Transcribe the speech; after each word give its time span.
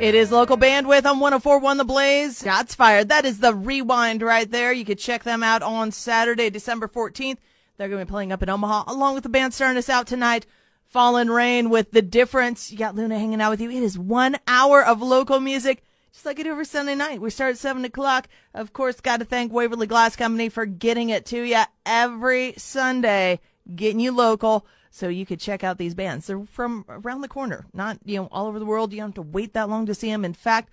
It 0.00 0.14
is 0.14 0.32
local 0.32 0.56
bandwidth 0.56 1.04
on 1.04 1.20
1041 1.20 1.76
The 1.76 1.84
Blaze. 1.84 2.40
Shots 2.42 2.74
fired. 2.74 3.10
That 3.10 3.26
is 3.26 3.40
the 3.40 3.54
rewind 3.54 4.22
right 4.22 4.50
there. 4.50 4.72
You 4.72 4.86
could 4.86 4.98
check 4.98 5.24
them 5.24 5.42
out 5.42 5.62
on 5.62 5.90
Saturday, 5.90 6.48
December 6.48 6.88
14th. 6.88 7.36
They're 7.76 7.90
going 7.90 8.00
to 8.00 8.06
be 8.06 8.10
playing 8.10 8.32
up 8.32 8.42
in 8.42 8.48
Omaha 8.48 8.84
along 8.86 9.12
with 9.12 9.24
the 9.24 9.28
band 9.28 9.52
starting 9.52 9.76
us 9.76 9.90
out 9.90 10.06
tonight. 10.06 10.46
Fallen 10.86 11.30
Rain 11.30 11.68
with 11.68 11.90
The 11.90 12.00
Difference. 12.00 12.72
You 12.72 12.78
got 12.78 12.94
Luna 12.94 13.18
hanging 13.18 13.42
out 13.42 13.50
with 13.50 13.60
you. 13.60 13.70
It 13.70 13.82
is 13.82 13.98
one 13.98 14.38
hour 14.48 14.82
of 14.82 15.02
local 15.02 15.38
music. 15.38 15.84
Just 16.14 16.24
like 16.24 16.38
it 16.38 16.44
do 16.44 16.52
every 16.52 16.64
Sunday 16.64 16.94
night. 16.94 17.20
We 17.20 17.28
start 17.28 17.50
at 17.50 17.58
7 17.58 17.84
o'clock. 17.84 18.26
Of 18.54 18.72
course, 18.72 19.02
got 19.02 19.18
to 19.18 19.26
thank 19.26 19.52
Waverly 19.52 19.86
Glass 19.86 20.16
Company 20.16 20.48
for 20.48 20.64
getting 20.64 21.10
it 21.10 21.26
to 21.26 21.42
you 21.42 21.60
every 21.84 22.54
Sunday, 22.56 23.40
getting 23.76 24.00
you 24.00 24.12
local 24.12 24.66
so 24.90 25.08
you 25.08 25.24
could 25.24 25.40
check 25.40 25.62
out 25.64 25.78
these 25.78 25.94
bands. 25.94 26.26
They're 26.26 26.44
from 26.44 26.84
around 26.88 27.20
the 27.20 27.28
corner, 27.28 27.66
not 27.72 27.98
you 28.04 28.16
know 28.16 28.28
all 28.32 28.46
over 28.46 28.58
the 28.58 28.66
world. 28.66 28.92
You 28.92 28.98
don't 28.98 29.10
have 29.10 29.14
to 29.14 29.22
wait 29.22 29.54
that 29.54 29.68
long 29.68 29.86
to 29.86 29.94
see 29.94 30.10
them. 30.10 30.24
In 30.24 30.34
fact, 30.34 30.70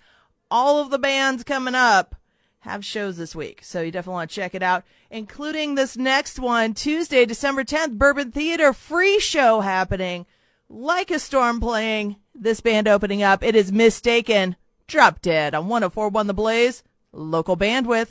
all 0.50 0.80
of 0.80 0.90
the 0.90 0.98
bands 0.98 1.44
coming 1.44 1.74
up 1.74 2.16
have 2.60 2.84
shows 2.84 3.16
this 3.16 3.34
week, 3.34 3.60
so 3.62 3.80
you 3.80 3.92
definitely 3.92 4.14
want 4.14 4.30
to 4.30 4.36
check 4.36 4.54
it 4.54 4.62
out, 4.62 4.84
including 5.10 5.74
this 5.74 5.96
next 5.96 6.38
one, 6.38 6.74
Tuesday, 6.74 7.24
December 7.24 7.64
10th, 7.64 7.92
Bourbon 7.92 8.32
Theater 8.32 8.72
free 8.72 9.20
show 9.20 9.60
happening. 9.60 10.26
Like 10.68 11.10
a 11.10 11.18
storm 11.18 11.60
playing 11.60 12.16
this 12.34 12.60
band 12.60 12.88
opening 12.88 13.22
up. 13.22 13.42
It 13.42 13.54
is 13.54 13.72
mistaken. 13.72 14.56
Drop 14.86 15.22
dead 15.22 15.54
on 15.54 15.68
104.1 15.68 16.26
The 16.26 16.34
Blaze, 16.34 16.82
local 17.12 17.56
bandwidth. 17.56 18.10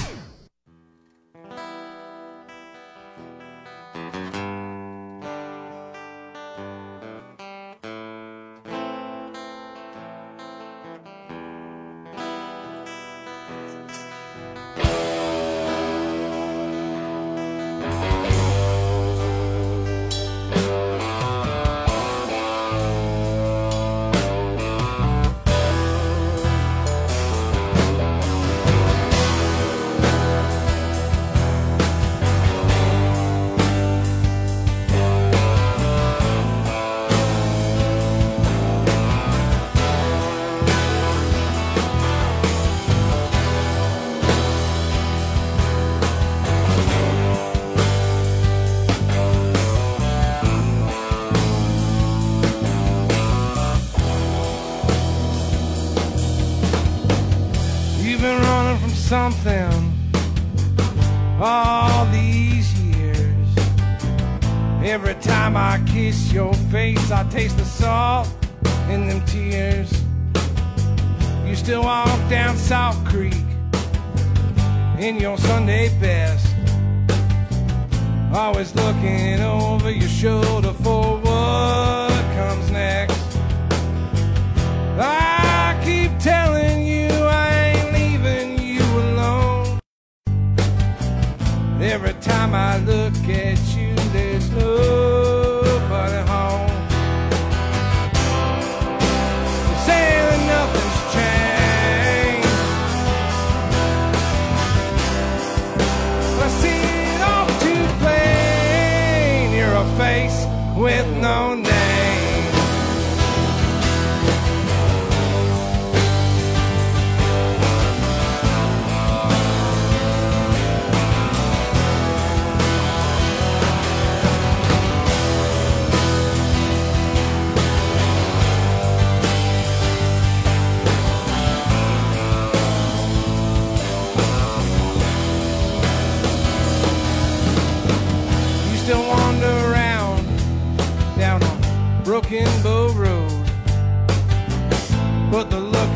Every 91.83 92.13
time 92.21 92.53
I 92.53 92.77
look 92.77 93.15
at 93.27 93.57
you, 93.75 93.95
there's 94.13 94.51
nobody 94.51 95.00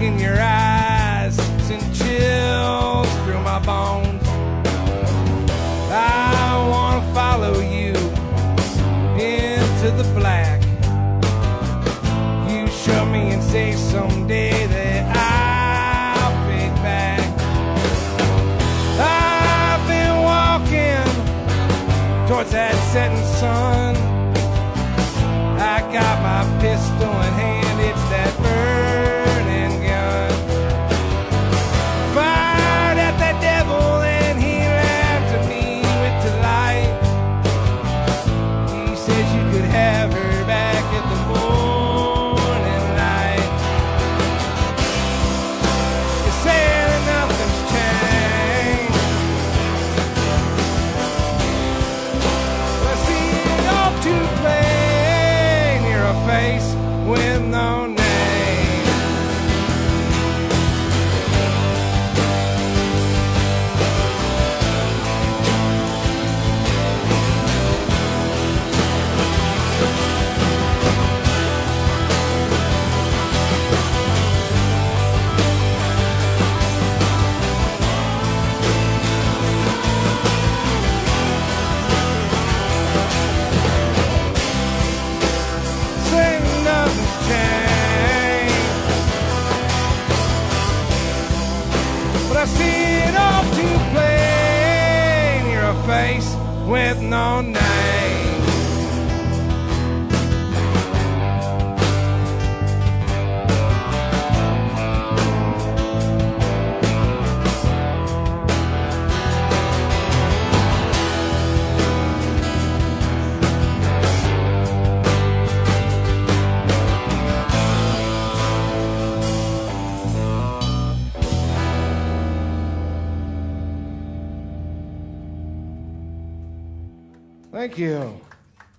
in 0.06 0.20
your 0.20 0.38
eyes 0.40 1.36
sent 1.68 1.84
chills 1.96 3.10
through 3.24 3.42
my 3.42 3.60
bones. 3.66 4.22
I 5.90 6.68
wanna 6.72 7.04
follow 7.14 7.56
you 7.60 7.94
into 9.18 9.88
the 10.00 10.08
black. 10.20 10.62
You 12.52 12.68
show 12.68 13.04
me 13.06 13.32
and 13.34 13.42
say 13.42 13.74
someday 13.74 14.68
that 14.68 15.02
I'll 15.18 16.36
fade 16.46 16.76
back. 16.86 17.26
I've 19.00 19.84
been 19.94 20.16
walking 20.32 21.10
towards 22.28 22.52
that 22.52 22.76
setting 22.94 23.26
sun. 23.40 23.96
I 25.58 25.80
got 25.98 26.16
my 26.30 26.44
pistol 26.62 27.14
in 27.28 27.35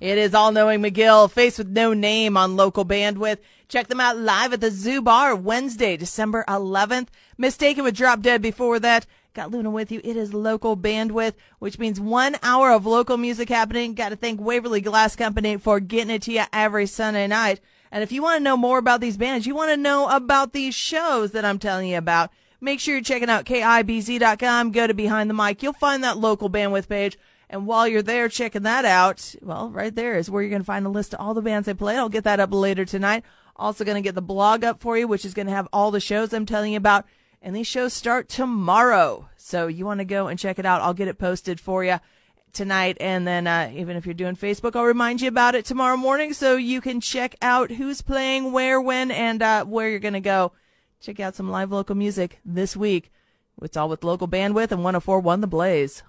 It 0.07 0.19
is 0.19 0.35
All 0.35 0.53
Knowing 0.53 0.83
McGill, 0.83 1.29
Face 1.29 1.59
with 1.59 1.67
No 1.67 1.93
Name 1.93 2.37
on 2.37 2.55
local 2.55 2.85
bandwidth. 2.85 3.39
Check 3.67 3.89
them 3.89 3.99
out 3.99 4.17
live 4.17 4.53
at 4.53 4.61
the 4.61 4.71
Zoo 4.71 5.03
Bar 5.03 5.35
Wednesday, 5.35 5.97
December 5.97 6.45
11th. 6.47 7.09
Mistaken 7.37 7.83
with 7.83 7.97
Drop 7.97 8.21
Dead 8.21 8.41
before 8.41 8.79
that. 8.79 9.05
Got 9.35 9.51
Luna 9.51 9.69
with 9.69 9.91
you. 9.91 10.01
It 10.05 10.17
is 10.17 10.33
local 10.33 10.77
bandwidth, 10.77 11.33
which 11.59 11.81
means 11.81 11.99
one 11.99 12.37
hour 12.45 12.71
of 12.71 12.87
local 12.87 13.17
music 13.17 13.49
happening. 13.49 13.95
Got 13.95 14.11
to 14.11 14.17
thank 14.17 14.41
Waverly 14.41 14.81
Glass 14.81 15.17
Company 15.17 15.57
for 15.57 15.81
getting 15.81 16.15
it 16.15 16.23
to 16.23 16.33
you 16.33 16.45
every 16.53 16.87
Sunday 16.87 17.27
night. 17.27 17.59
And 17.91 18.05
if 18.05 18.13
you 18.13 18.23
want 18.23 18.39
to 18.39 18.45
know 18.45 18.57
more 18.57 18.79
about 18.79 19.01
these 19.01 19.17
bands, 19.17 19.45
you 19.45 19.57
want 19.57 19.73
to 19.73 19.77
know 19.77 20.07
about 20.09 20.53
these 20.53 20.77
shows 20.77 21.33
that 21.33 21.45
I'm 21.45 21.59
telling 21.59 21.89
you 21.89 21.99
about, 21.99 22.31
make 22.61 22.79
sure 22.79 22.95
you're 22.95 23.03
checking 23.03 23.29
out 23.29 23.45
KIBZ.com. 23.45 24.71
Go 24.71 24.87
to 24.87 24.95
Behind 24.95 25.29
the 25.29 25.35
Mic. 25.35 25.65
You'll 25.65 25.73
find 25.73 26.05
that 26.05 26.17
local 26.17 26.49
bandwidth 26.49 26.89
page. 26.89 27.19
And 27.49 27.67
while 27.67 27.87
you're 27.87 28.03
there 28.03 28.29
checking 28.29 28.63
that 28.63 28.85
out, 28.85 29.35
well, 29.41 29.71
right 29.71 29.95
there 29.95 30.17
is 30.17 30.29
where 30.29 30.43
you're 30.43 30.51
going 30.51 30.63
to 30.63 30.67
find 30.67 30.85
a 30.85 30.91
list 30.91 31.15
of 31.15 31.21
all 31.21 31.35
the 31.35 31.43
bands 31.43 31.67
they 31.67 31.75
play. 31.75 31.97
I'll 31.97 32.09
get 32.09 32.25
that 32.25 32.41
up 32.41 32.53
later 32.53 32.85
tonight. 32.85 33.25
Also 33.55 33.85
going 33.85 33.97
to 33.97 34.07
get 34.07 34.15
the 34.15 34.23
blog 34.23 34.65
up 34.65 34.81
for 34.81 34.99
you, 34.99 35.07
which 35.07 35.25
is 35.25 35.33
going 35.33 35.47
to 35.47 35.53
have 35.53 35.69
all 35.73 35.91
the 35.91 36.01
shows 36.01 36.33
I'm 36.33 36.47
telling 36.47 36.73
you 36.73 36.77
about. 36.77 37.07
And 37.41 37.55
these 37.55 37.67
shows 37.67 37.93
start 37.93 38.29
tomorrow. 38.29 39.29
So 39.37 39.69
you 39.69 39.87
want 39.87 40.01
to 40.01 40.05
go 40.05 40.27
and 40.27 40.39
check 40.39 40.59
it 40.59 40.67
out. 40.67 40.83
I'll 40.83 40.95
get 40.95 41.09
it 41.09 41.19
posted 41.19 41.61
for 41.61 41.85
you 41.85 42.01
tonight. 42.53 42.97
And 42.99 43.27
then, 43.27 43.47
uh, 43.47 43.71
even 43.75 43.97
if 43.97 44.05
you're 44.05 44.15
doing 44.15 44.35
Facebook, 44.35 44.75
I'll 44.75 44.85
remind 44.85 45.21
you 45.21 45.29
about 45.29 45.55
it 45.55 45.65
tomorrow 45.65 45.97
morning 45.97 46.33
so 46.33 46.57
you 46.57 46.81
can 46.81 47.01
check 47.01 47.37
out 47.41 47.71
who's 47.71 48.03
playing, 48.03 48.51
where, 48.51 48.81
when, 48.81 49.13
and, 49.13 49.41
uh, 49.41 49.65
where 49.65 49.89
you're 49.89 50.01
going 50.01 50.15
to 50.15 50.21
go. 50.21 50.53
Check 51.01 51.21
out 51.21 51.37
some 51.37 51.51
live 51.51 51.71
local 51.71 51.95
music 51.95 52.41
this 52.45 52.77
week. 52.77 53.13
It's 53.63 53.77
all 53.77 53.89
with 53.89 54.03
local 54.05 54.27
bandwidth 54.27 54.73
and 54.73 54.83
1041 54.83 55.41
The 55.41 55.47
Blaze. 55.47 56.03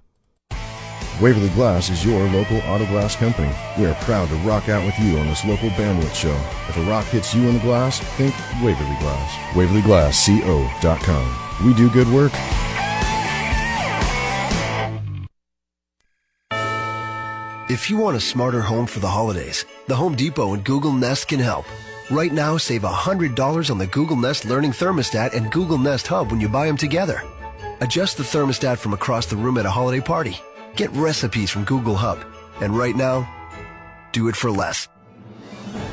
Waverly 1.20 1.50
Glass 1.50 1.90
is 1.90 2.06
your 2.06 2.30
local 2.30 2.58
auto 2.58 2.86
glass 2.86 3.16
company. 3.16 3.52
We 3.80 3.88
are 3.88 3.96
proud 4.04 4.30
to 4.30 4.36
rock 4.36 4.70
out 4.70 4.86
with 4.86 5.00
you 5.00 5.18
on 5.18 5.26
this 5.26 5.44
local 5.44 5.70
bandwidth 5.70 6.14
show. 6.14 6.40
If 6.70 6.78
a 6.78 6.84
rock 6.84 7.06
hits 7.06 7.34
you 7.34 7.48
in 7.48 7.56
the 7.56 7.60
glass, 7.62 8.00
think 8.18 8.36
Waverly 8.62 8.96
Glass. 9.00 9.34
WaverlyGlassCO.com. 9.54 11.66
We 11.66 11.74
do 11.74 11.90
good 11.90 12.08
work. 12.10 12.32
If 17.68 17.90
you 17.90 17.98
want 17.98 18.16
a 18.16 18.22
smarter 18.22 18.62
home 18.62 18.86
for 18.86 19.00
the 19.00 19.08
holidays, 19.08 19.66
the 19.88 19.96
Home 19.96 20.16
Depot 20.16 20.54
and 20.54 20.64
Google 20.64 20.94
Nest 20.94 21.28
can 21.28 21.40
help. 21.40 21.66
Right 22.12 22.32
now, 22.32 22.58
save 22.58 22.84
$100 22.84 23.72
on 23.72 23.80
the 23.80 23.88
Google 23.88 24.18
Nest 24.18 24.46
Learning 24.46 24.72
Thermostat 24.72 25.34
and 25.34 25.52
Google 25.52 25.80
Nest 25.80 26.06
Hub 26.08 26.30
when 26.30 26.40
you 26.40 26.48
buy 26.48 26.68
them 26.68 26.78
together. 26.78 27.24
Adjust 27.82 28.18
the 28.18 28.24
thermostat 28.24 28.78
from 28.78 28.94
across 28.94 29.26
the 29.26 29.36
room 29.36 29.58
at 29.58 29.66
a 29.66 29.72
holiday 29.72 30.00
party. 30.00 30.40
Get 30.78 30.92
recipes 30.92 31.50
from 31.50 31.64
Google 31.64 31.96
Hub. 31.96 32.20
And 32.62 32.78
right 32.78 32.96
now, 32.96 33.28
do 34.12 34.28
it 34.28 34.36
for 34.36 34.52
less. 34.52 34.88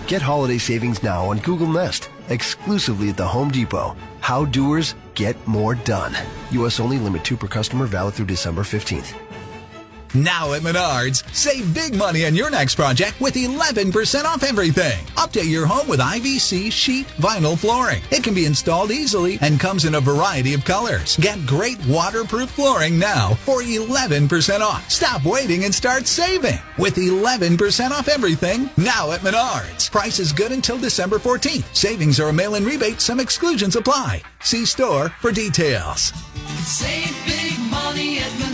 Get 0.07 0.21
holiday 0.21 0.59
savings 0.59 1.03
now 1.03 1.25
on 1.25 1.39
Google 1.39 1.69
Nest, 1.69 2.11
exclusively 2.29 3.09
at 3.09 3.17
the 3.17 3.27
Home 3.27 3.51
Depot. 3.51 3.97
How 4.21 4.45
doers 4.45 4.95
get 5.15 5.37
more 5.47 5.75
done. 5.75 6.13
U.S. 6.51 6.81
only 6.81 6.99
limit 6.99 7.25
two 7.25 7.37
per 7.37 7.49
customer 7.49 7.87
valid 7.87 8.13
through 8.13 8.27
December 8.27 8.61
15th. 8.61 9.15
Now 10.15 10.53
at 10.53 10.63
Menards, 10.63 11.25
save 11.35 11.75
big 11.75 11.97
money 11.97 12.25
on 12.25 12.37
your 12.37 12.49
next 12.49 12.77
project 12.77 13.21
with 13.21 13.35
11% 13.35 14.25
off 14.25 14.45
everything. 14.45 15.05
Update 15.17 15.51
your 15.51 15.67
home 15.67 15.89
with 15.89 15.99
IVC 15.99 16.71
sheet 16.71 17.09
vinyl 17.19 17.59
flooring. 17.59 18.01
It 18.13 18.23
can 18.23 18.33
be 18.33 18.47
installed 18.47 18.93
easily 18.93 19.39
and 19.41 19.59
comes 19.59 19.85
in 19.85 19.97
a 19.97 20.01
variety 20.01 20.55
of 20.55 20.65
colors. 20.65 21.17
Get 21.17 21.45
great 21.47 21.85
waterproof 21.87 22.51
flooring 22.51 22.97
now 22.97 23.35
for 23.45 23.61
11% 23.61 24.61
off. 24.61 24.89
Stop 24.89 25.25
waiting 25.25 25.65
and 25.65 25.75
start 25.75 26.07
saving 26.07 26.61
with 26.79 26.95
11% 26.95 27.91
off 27.91 28.07
everything 28.07 28.71
now 28.77 29.11
at 29.11 29.21
Menards. 29.21 29.91
Price 29.91 30.21
is 30.21 30.33
good 30.33 30.53
until 30.53 30.79
December 30.79 31.19
14th. 31.19 31.75
Savings 31.75 32.21
are 32.21 32.29
a 32.29 32.33
mail-in 32.33 32.65
rebate. 32.65 33.01
Some 33.01 33.19
exclusions 33.19 33.75
apply. 33.75 34.23
See 34.43 34.65
store 34.65 35.09
for 35.21 35.33
details. 35.33 36.13
Save 36.63 37.17
big 37.27 37.59
money 37.69 38.19
at 38.19 38.31
Menards. 38.31 38.54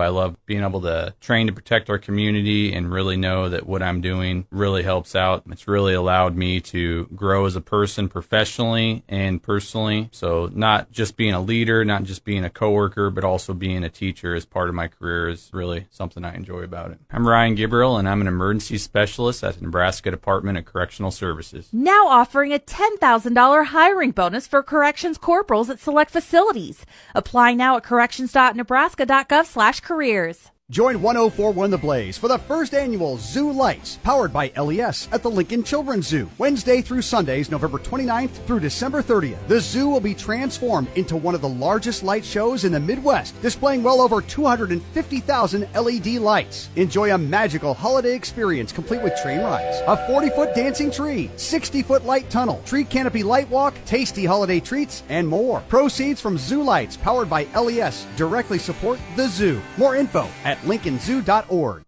I 0.00 0.08
love 0.08 0.36
being 0.46 0.62
able 0.62 0.80
to 0.82 1.14
train 1.20 1.46
to 1.46 1.52
protect 1.52 1.90
our 1.90 1.98
community 1.98 2.72
and 2.72 2.90
really 2.90 3.16
know 3.16 3.48
that 3.48 3.66
what 3.66 3.82
I'm 3.82 4.00
doing 4.00 4.46
really 4.50 4.82
helps 4.82 5.14
out. 5.14 5.44
It's 5.50 5.68
really 5.68 5.94
allowed 5.94 6.36
me 6.36 6.60
to 6.60 7.06
grow 7.14 7.46
as 7.46 7.56
a 7.56 7.60
person 7.60 8.08
professionally 8.08 9.02
and 9.08 9.42
personally. 9.42 10.08
So 10.12 10.50
not 10.52 10.90
just 10.90 11.16
being 11.16 11.34
a 11.34 11.40
leader, 11.40 11.84
not 11.84 12.04
just 12.04 12.24
being 12.24 12.44
a 12.44 12.50
coworker, 12.50 13.10
but 13.10 13.24
also 13.24 13.54
being 13.54 13.84
a 13.84 13.88
teacher 13.88 14.34
as 14.34 14.44
part 14.44 14.68
of 14.68 14.74
my 14.74 14.88
career 14.88 15.28
is 15.28 15.50
really 15.52 15.86
something 15.90 16.24
I 16.24 16.34
enjoy 16.34 16.60
about 16.60 16.90
it. 16.90 16.98
I'm 17.10 17.26
Ryan 17.26 17.54
Gabriel 17.54 17.96
and 17.96 18.08
I'm 18.08 18.20
an 18.20 18.26
emergency 18.26 18.78
specialist 18.78 19.42
at 19.42 19.56
the 19.56 19.62
Nebraska 19.62 20.10
Department 20.10 20.58
of 20.58 20.64
Correctional 20.64 21.10
Services. 21.10 21.68
Now 21.72 22.08
offering 22.08 22.52
a 22.52 22.58
$10,000 22.58 23.66
hiring 23.66 24.10
bonus 24.10 24.46
for 24.46 24.62
corrections 24.62 25.18
corporals 25.18 25.70
at 25.70 25.80
select 25.80 26.10
facilities. 26.10 26.84
Apply 27.14 27.54
now 27.54 27.76
at 27.76 27.82
corrections.nebraska.gov 27.82 29.46
slash 29.46 29.80
careers. 29.86 30.50
Join 30.68 31.00
1041 31.00 31.70
The 31.70 31.78
Blaze 31.78 32.18
for 32.18 32.26
the 32.26 32.38
first 32.38 32.74
annual 32.74 33.18
Zoo 33.18 33.52
Lights, 33.52 34.00
powered 34.02 34.32
by 34.32 34.50
LES 34.56 35.08
at 35.12 35.22
the 35.22 35.30
Lincoln 35.30 35.62
Children's 35.62 36.08
Zoo. 36.08 36.28
Wednesday 36.38 36.82
through 36.82 37.02
Sundays, 37.02 37.52
November 37.52 37.78
29th 37.78 38.30
through 38.48 38.58
December 38.58 39.00
30th. 39.00 39.46
The 39.46 39.60
zoo 39.60 39.88
will 39.88 40.00
be 40.00 40.12
transformed 40.12 40.88
into 40.96 41.16
one 41.16 41.36
of 41.36 41.40
the 41.40 41.48
largest 41.48 42.02
light 42.02 42.24
shows 42.24 42.64
in 42.64 42.72
the 42.72 42.80
Midwest, 42.80 43.40
displaying 43.42 43.84
well 43.84 44.00
over 44.00 44.20
250,000 44.20 45.68
LED 45.72 46.06
lights. 46.14 46.68
Enjoy 46.74 47.14
a 47.14 47.18
magical 47.18 47.72
holiday 47.72 48.16
experience 48.16 48.72
complete 48.72 49.02
with 49.02 49.14
train 49.22 49.42
rides, 49.42 49.76
a 49.86 50.04
40 50.08 50.30
foot 50.30 50.52
dancing 50.56 50.90
tree, 50.90 51.30
60 51.36 51.84
foot 51.84 52.04
light 52.04 52.28
tunnel, 52.28 52.60
tree 52.66 52.82
canopy 52.82 53.22
light 53.22 53.48
walk, 53.50 53.76
tasty 53.86 54.24
holiday 54.24 54.58
treats, 54.58 55.04
and 55.10 55.28
more. 55.28 55.60
Proceeds 55.68 56.20
from 56.20 56.36
Zoo 56.36 56.64
Lights, 56.64 56.96
powered 56.96 57.30
by 57.30 57.44
LES, 57.54 58.04
directly 58.16 58.58
support 58.58 58.98
the 59.14 59.28
zoo. 59.28 59.62
More 59.76 59.94
info 59.94 60.28
at 60.42 60.55
lincolnzoo.org. 60.62 61.82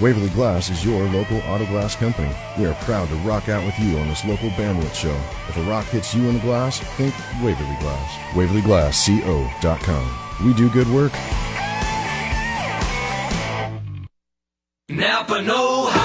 Waverly 0.00 0.30
Glass 0.30 0.70
is 0.70 0.84
your 0.84 1.04
local 1.10 1.38
auto 1.42 1.66
glass 1.66 1.94
company. 1.94 2.34
We 2.58 2.66
are 2.66 2.74
proud 2.74 3.08
to 3.08 3.14
rock 3.16 3.48
out 3.48 3.64
with 3.64 3.78
you 3.78 3.98
on 3.98 4.08
this 4.08 4.24
local 4.24 4.48
bandwidth 4.50 4.94
show. 4.94 5.14
If 5.48 5.56
a 5.56 5.62
rock 5.62 5.84
hits 5.86 6.14
you 6.14 6.28
in 6.28 6.34
the 6.34 6.40
glass, 6.40 6.80
think 6.96 7.14
Waverly 7.42 7.76
Glass. 7.80 8.34
WaverlyGlassCO.com. 8.34 10.46
We 10.46 10.54
do 10.54 10.70
good 10.70 10.88
work. 10.88 11.12
Napa 14.88 15.42
Know 15.42 15.86
How. 15.86 16.01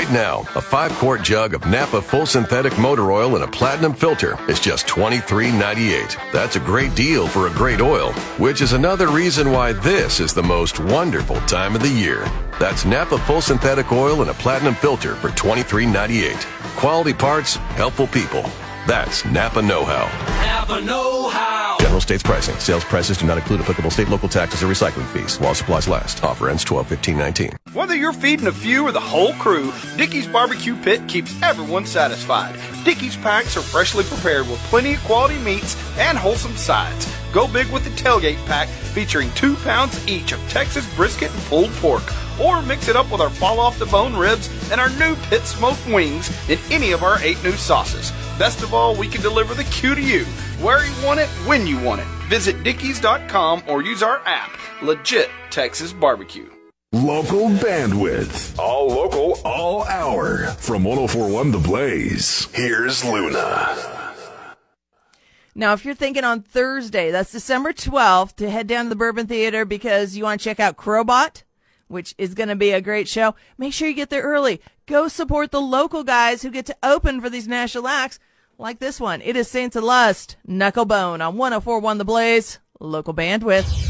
Right 0.00 0.12
now, 0.12 0.46
a 0.54 0.62
five 0.62 0.92
quart 0.92 1.22
jug 1.22 1.52
of 1.52 1.66
Napa 1.66 2.00
full 2.00 2.24
synthetic 2.24 2.78
motor 2.78 3.12
oil 3.12 3.36
in 3.36 3.42
a 3.42 3.46
platinum 3.46 3.92
filter 3.92 4.38
is 4.48 4.58
just 4.58 4.86
$23.98. 4.86 6.32
That's 6.32 6.56
a 6.56 6.60
great 6.60 6.94
deal 6.94 7.28
for 7.28 7.48
a 7.48 7.50
great 7.50 7.82
oil, 7.82 8.14
which 8.38 8.62
is 8.62 8.72
another 8.72 9.08
reason 9.08 9.52
why 9.52 9.74
this 9.74 10.18
is 10.18 10.32
the 10.32 10.42
most 10.42 10.80
wonderful 10.80 11.38
time 11.42 11.76
of 11.76 11.82
the 11.82 11.90
year. 11.90 12.24
That's 12.58 12.86
Napa 12.86 13.18
full 13.18 13.42
synthetic 13.42 13.92
oil 13.92 14.22
in 14.22 14.30
a 14.30 14.34
platinum 14.34 14.74
filter 14.74 15.16
for 15.16 15.28
$23.98. 15.28 16.46
Quality 16.76 17.12
parts, 17.12 17.56
helpful 17.76 18.06
people. 18.06 18.44
That's 18.90 19.24
Napa 19.24 19.62
Know 19.62 19.84
How. 19.84 20.06
Napa 20.44 20.84
Know 20.84 21.28
How. 21.28 21.76
General 21.78 22.00
states 22.00 22.24
pricing. 22.24 22.56
Sales 22.56 22.82
prices 22.82 23.18
do 23.18 23.24
not 23.24 23.38
include 23.38 23.60
applicable 23.60 23.92
state, 23.92 24.08
local 24.08 24.28
taxes, 24.28 24.64
or 24.64 24.66
recycling 24.66 25.06
fees. 25.12 25.38
While 25.38 25.54
supplies 25.54 25.86
last. 25.86 26.24
Offer 26.24 26.50
ends 26.50 26.64
12 26.64 26.88
15 26.88 27.16
19. 27.16 27.52
Whether 27.72 27.94
you're 27.94 28.12
feeding 28.12 28.48
a 28.48 28.52
few 28.52 28.84
or 28.84 28.90
the 28.90 28.98
whole 28.98 29.32
crew, 29.34 29.72
Dickey's 29.96 30.26
Barbecue 30.26 30.74
Pit 30.74 31.06
keeps 31.06 31.40
everyone 31.40 31.86
satisfied. 31.86 32.58
Dickey's 32.84 33.16
packs 33.16 33.56
are 33.56 33.62
freshly 33.62 34.02
prepared 34.02 34.48
with 34.48 34.58
plenty 34.64 34.94
of 34.94 35.04
quality 35.04 35.38
meats 35.38 35.76
and 35.96 36.18
wholesome 36.18 36.56
sides. 36.56 37.06
Go 37.32 37.46
big 37.46 37.68
with 37.68 37.84
the 37.84 37.90
tailgate 37.90 38.44
pack 38.46 38.68
featuring 38.68 39.30
two 39.32 39.54
pounds 39.56 40.06
each 40.08 40.32
of 40.32 40.40
Texas 40.48 40.86
brisket 40.96 41.32
and 41.32 41.42
pulled 41.44 41.70
pork. 41.74 42.02
Or 42.40 42.62
mix 42.62 42.88
it 42.88 42.96
up 42.96 43.10
with 43.10 43.20
our 43.20 43.30
fall 43.30 43.60
off 43.60 43.78
the 43.78 43.86
bone 43.86 44.16
ribs 44.16 44.48
and 44.72 44.80
our 44.80 44.90
new 44.90 45.14
pit 45.28 45.42
smoked 45.42 45.86
wings 45.86 46.30
in 46.48 46.58
any 46.70 46.92
of 46.92 47.02
our 47.02 47.20
eight 47.22 47.42
new 47.44 47.52
sauces. 47.52 48.12
Best 48.38 48.62
of 48.62 48.74
all, 48.74 48.96
we 48.96 49.06
can 49.08 49.20
deliver 49.20 49.54
the 49.54 49.64
Q 49.64 49.94
to 49.94 50.00
you, 50.00 50.24
where 50.60 50.84
you 50.84 51.06
want 51.06 51.20
it, 51.20 51.28
when 51.46 51.66
you 51.66 51.78
want 51.78 52.00
it. 52.00 52.06
Visit 52.28 52.56
Dickeys.com 52.64 53.62
or 53.68 53.82
use 53.82 54.02
our 54.02 54.22
app. 54.26 54.50
Legit 54.82 55.30
Texas 55.50 55.92
Barbecue. 55.92 56.48
Local 56.92 57.50
bandwidth. 57.50 58.58
All 58.58 58.88
local, 58.88 59.38
all 59.44 59.84
hour. 59.84 60.46
From 60.58 60.82
1041 60.82 61.52
The 61.52 61.58
Blaze, 61.58 62.48
here's 62.52 63.04
Luna. 63.04 63.99
Now, 65.54 65.72
if 65.72 65.84
you're 65.84 65.94
thinking 65.94 66.24
on 66.24 66.42
Thursday, 66.42 67.10
that's 67.10 67.32
December 67.32 67.72
12th, 67.72 68.36
to 68.36 68.50
head 68.50 68.66
down 68.66 68.84
to 68.84 68.88
the 68.90 68.96
Bourbon 68.96 69.26
Theater 69.26 69.64
because 69.64 70.16
you 70.16 70.24
want 70.24 70.40
to 70.40 70.44
check 70.44 70.60
out 70.60 70.76
Crowbar, 70.76 71.32
which 71.88 72.14
is 72.18 72.34
going 72.34 72.48
to 72.48 72.56
be 72.56 72.70
a 72.70 72.80
great 72.80 73.08
show, 73.08 73.34
make 73.58 73.72
sure 73.72 73.88
you 73.88 73.94
get 73.94 74.10
there 74.10 74.22
early. 74.22 74.60
Go 74.86 75.08
support 75.08 75.50
the 75.50 75.60
local 75.60 76.04
guys 76.04 76.42
who 76.42 76.50
get 76.50 76.66
to 76.66 76.76
open 76.82 77.20
for 77.20 77.28
these 77.28 77.48
national 77.48 77.88
acts 77.88 78.18
like 78.58 78.78
this 78.78 79.00
one. 79.00 79.20
It 79.22 79.36
is 79.36 79.48
Saints 79.48 79.74
of 79.74 79.84
Lust, 79.84 80.36
Knucklebone 80.46 81.26
on 81.26 81.36
1041 81.36 81.98
The 81.98 82.04
Blaze, 82.04 82.58
local 82.78 83.14
bandwidth. 83.14 83.89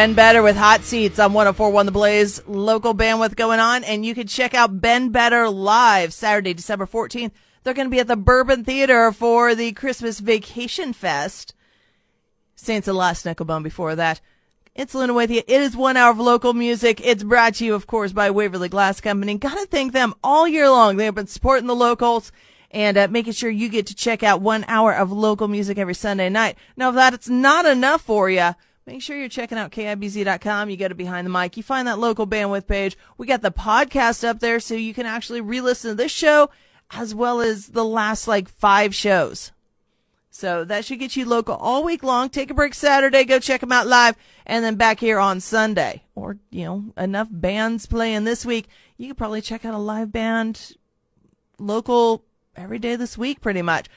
Ben 0.00 0.14
Better 0.14 0.40
with 0.42 0.56
Hot 0.56 0.80
Seats 0.80 1.18
on 1.18 1.34
1041 1.34 1.84
The 1.84 1.92
Blaze. 1.92 2.42
Local 2.48 2.94
bandwidth 2.94 3.36
going 3.36 3.60
on. 3.60 3.84
And 3.84 4.02
you 4.02 4.14
can 4.14 4.26
check 4.26 4.54
out 4.54 4.80
Ben 4.80 5.10
Better 5.10 5.50
live 5.50 6.14
Saturday, 6.14 6.54
December 6.54 6.86
14th. 6.86 7.32
They're 7.62 7.74
going 7.74 7.86
to 7.86 7.94
be 7.94 8.00
at 8.00 8.06
the 8.08 8.16
Bourbon 8.16 8.64
Theater 8.64 9.12
for 9.12 9.54
the 9.54 9.72
Christmas 9.72 10.20
Vacation 10.20 10.94
Fest. 10.94 11.52
Saints 12.54 12.88
of 12.88 12.96
Last 12.96 13.26
Nickelbone 13.26 13.62
before 13.62 13.94
that. 13.94 14.22
It's 14.74 14.94
Luna 14.94 15.12
with 15.12 15.30
you. 15.30 15.42
It 15.46 15.60
is 15.60 15.76
one 15.76 15.98
hour 15.98 16.12
of 16.12 16.18
local 16.18 16.54
music. 16.54 17.02
It's 17.04 17.22
brought 17.22 17.56
to 17.56 17.66
you, 17.66 17.74
of 17.74 17.86
course, 17.86 18.12
by 18.12 18.30
Waverly 18.30 18.70
Glass 18.70 19.02
Company. 19.02 19.36
Gotta 19.36 19.66
thank 19.66 19.92
them 19.92 20.14
all 20.24 20.48
year 20.48 20.70
long. 20.70 20.96
They 20.96 21.04
have 21.04 21.14
been 21.14 21.26
supporting 21.26 21.66
the 21.66 21.76
locals 21.76 22.32
and 22.70 22.96
uh, 22.96 23.08
making 23.10 23.34
sure 23.34 23.50
you 23.50 23.68
get 23.68 23.86
to 23.88 23.94
check 23.94 24.22
out 24.22 24.40
one 24.40 24.64
hour 24.66 24.94
of 24.94 25.12
local 25.12 25.46
music 25.46 25.76
every 25.76 25.92
Sunday 25.92 26.30
night. 26.30 26.56
Now, 26.74 26.88
if 26.88 26.94
that's 26.94 27.28
not 27.28 27.66
enough 27.66 28.00
for 28.00 28.30
you, 28.30 28.54
make 28.86 29.02
sure 29.02 29.16
you're 29.16 29.28
checking 29.28 29.58
out 29.58 29.72
KIBZ.com. 29.72 30.70
You 30.70 30.76
go 30.76 30.88
to 30.88 30.94
Behind 30.94 31.26
the 31.26 31.30
Mic. 31.30 31.56
You 31.56 31.62
find 31.62 31.86
that 31.88 31.98
local 31.98 32.26
bandwidth 32.26 32.66
page. 32.66 32.96
We 33.18 33.26
got 33.26 33.42
the 33.42 33.50
podcast 33.50 34.26
up 34.26 34.40
there 34.40 34.60
so 34.60 34.74
you 34.74 34.94
can 34.94 35.06
actually 35.06 35.40
re-listen 35.40 35.90
to 35.90 35.94
this 35.94 36.12
show 36.12 36.50
as 36.90 37.14
well 37.14 37.40
as 37.40 37.68
the 37.68 37.84
last 37.84 38.26
like 38.26 38.48
five 38.48 38.94
shows. 38.94 39.52
So 40.30 40.64
that 40.64 40.84
should 40.84 41.00
get 41.00 41.16
you 41.16 41.24
local 41.24 41.56
all 41.56 41.82
week 41.82 42.02
long. 42.02 42.30
Take 42.30 42.50
a 42.50 42.54
break 42.54 42.74
Saturday, 42.74 43.24
go 43.24 43.40
check 43.40 43.60
them 43.60 43.72
out 43.72 43.86
live, 43.86 44.16
and 44.46 44.64
then 44.64 44.76
back 44.76 45.00
here 45.00 45.18
on 45.18 45.40
Sunday. 45.40 46.04
Or, 46.14 46.38
you 46.50 46.64
know, 46.64 46.84
enough 46.96 47.28
bands 47.30 47.86
playing 47.86 48.24
this 48.24 48.46
week. 48.46 48.68
You 48.96 49.08
could 49.08 49.18
probably 49.18 49.40
check 49.40 49.64
out 49.64 49.74
a 49.74 49.78
live 49.78 50.12
band 50.12 50.76
local 51.58 52.24
every 52.56 52.78
day 52.78 52.96
this 52.96 53.18
week, 53.18 53.40
pretty 53.40 53.62
much. 53.62 53.88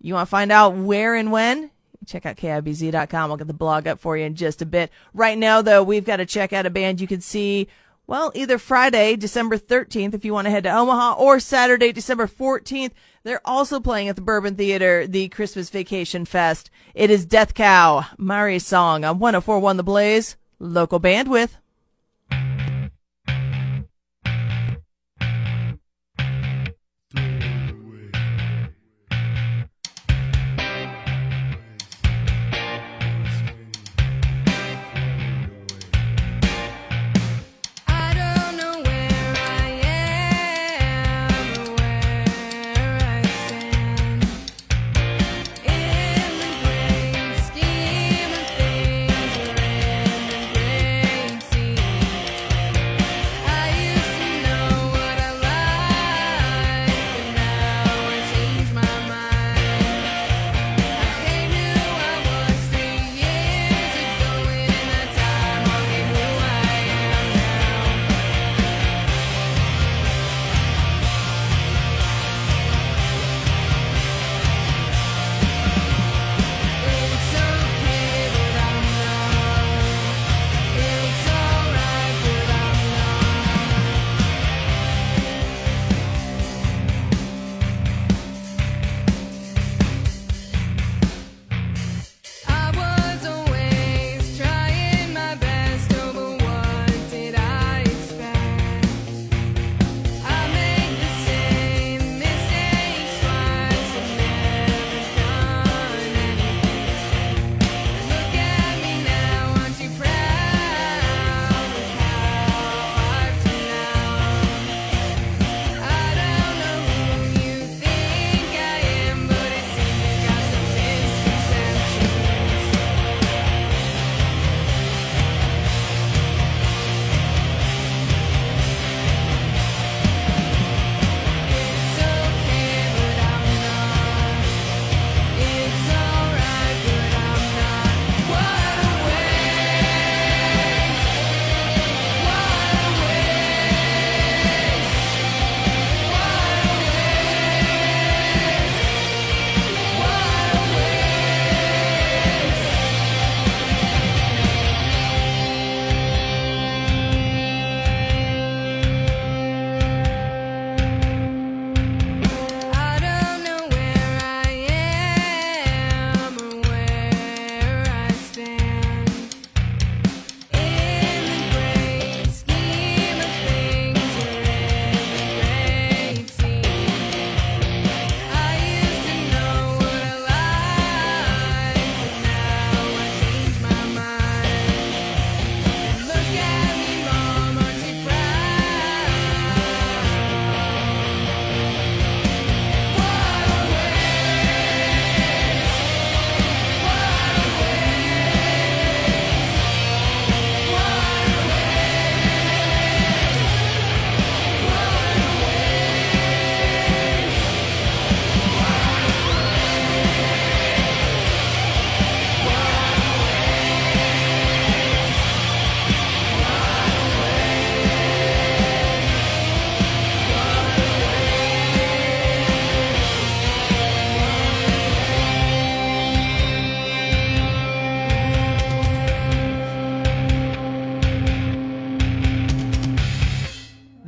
You 0.00 0.14
want 0.14 0.26
to 0.26 0.30
find 0.30 0.50
out 0.50 0.74
where 0.74 1.14
and 1.14 1.30
when? 1.30 1.70
Check 2.04 2.26
out 2.26 2.36
KIBZ.com. 2.36 3.30
I'll 3.30 3.36
get 3.36 3.46
the 3.46 3.54
blog 3.54 3.86
up 3.86 4.00
for 4.00 4.16
you 4.16 4.24
in 4.24 4.34
just 4.34 4.62
a 4.62 4.66
bit. 4.66 4.90
Right 5.12 5.38
now, 5.38 5.62
though, 5.62 5.82
we've 5.82 6.04
got 6.04 6.16
to 6.16 6.26
check 6.26 6.52
out 6.52 6.66
a 6.66 6.70
band 6.70 7.00
you 7.00 7.06
can 7.06 7.20
see, 7.20 7.68
well, 8.06 8.32
either 8.34 8.58
Friday, 8.58 9.16
December 9.16 9.56
13th, 9.56 10.14
if 10.14 10.24
you 10.24 10.32
want 10.32 10.46
to 10.46 10.50
head 10.50 10.64
to 10.64 10.76
Omaha, 10.76 11.14
or 11.14 11.40
Saturday, 11.40 11.92
December 11.92 12.26
14th. 12.26 12.92
They're 13.22 13.40
also 13.46 13.80
playing 13.80 14.08
at 14.08 14.16
the 14.16 14.22
Bourbon 14.22 14.56
Theater, 14.56 15.06
the 15.06 15.28
Christmas 15.28 15.70
Vacation 15.70 16.26
Fest. 16.26 16.70
It 16.94 17.10
is 17.10 17.24
Death 17.24 17.54
Cow, 17.54 18.04
Mari's 18.18 18.66
song 18.66 19.04
on 19.04 19.18
1041 19.18 19.78
The 19.78 19.82
Blaze, 19.82 20.36
local 20.58 21.00
bandwidth. 21.00 21.56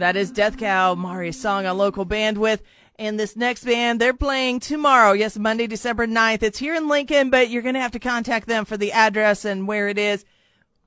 That 0.07 0.15
is 0.15 0.31
Death 0.31 0.57
Cow, 0.57 0.95
Mari's 0.95 1.37
song 1.37 1.67
on 1.67 1.79
local 1.79 2.07
bandwidth. 2.07 2.61
And 2.97 3.19
this 3.19 3.35
next 3.35 3.65
band, 3.65 4.01
they're 4.01 4.15
playing 4.15 4.61
tomorrow. 4.61 5.15
Yes, 5.15 5.37
Monday, 5.37 5.67
December 5.67 6.07
9th. 6.07 6.45
It's 6.45 6.61
here 6.61 6.77
in 6.77 6.87
Lincoln, 6.87 7.29
but 7.29 7.51
you're 7.51 7.63
going 7.63 7.75
to 7.75 7.81
have 7.81 7.91
to 7.91 7.99
contact 7.99 8.47
them 8.47 8.65
for 8.65 8.77
the 8.77 8.93
address 8.93 9.45
and 9.45 9.67
where 9.67 9.89
it 9.89 9.99
is. 9.99 10.25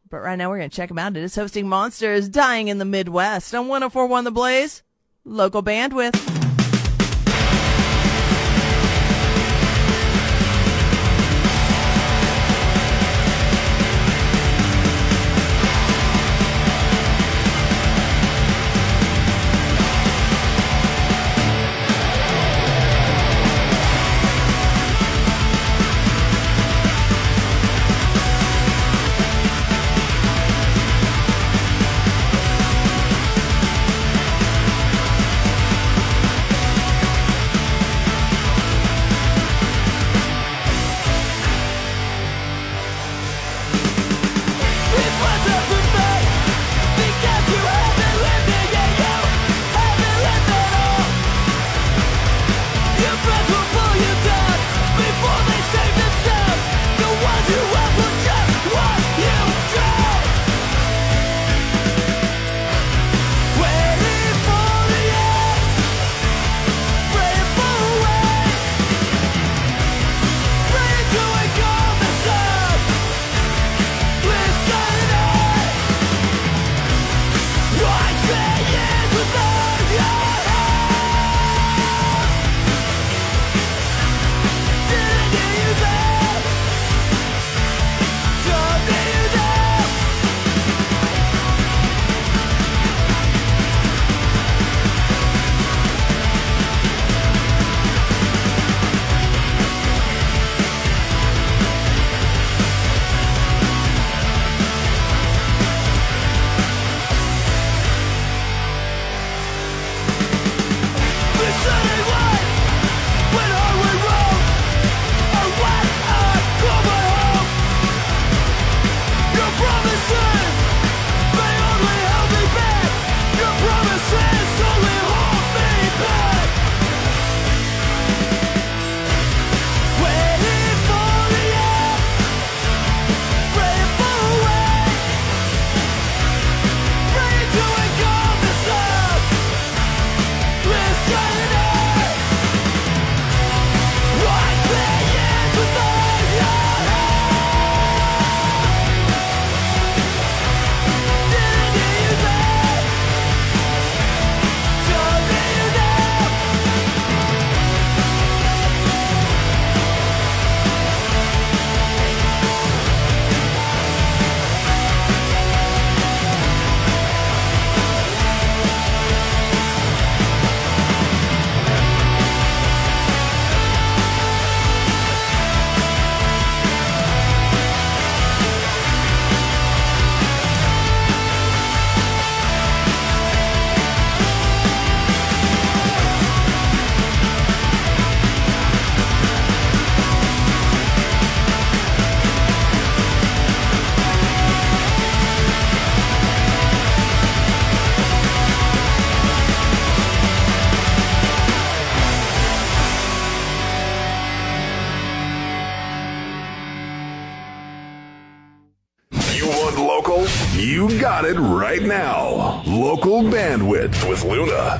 But 0.09 0.21
right 0.21 0.37
now, 0.37 0.49
we're 0.49 0.59
going 0.59 0.69
to 0.69 0.75
check 0.75 0.87
them 0.87 0.99
out. 0.99 1.17
It 1.17 1.23
is 1.23 1.35
hosting 1.35 1.67
Monsters 1.67 2.29
Dying 2.29 2.69
in 2.69 2.77
the 2.77 2.85
Midwest 2.85 3.53
on 3.53 3.67
1041 3.67 4.23
The 4.23 4.31
Blaze, 4.31 4.83
local 5.25 5.61
bandwidth. 5.61 6.48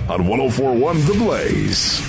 On 0.09 0.25
1041 0.25 1.05
The 1.05 1.13
Blaze. 1.13 2.08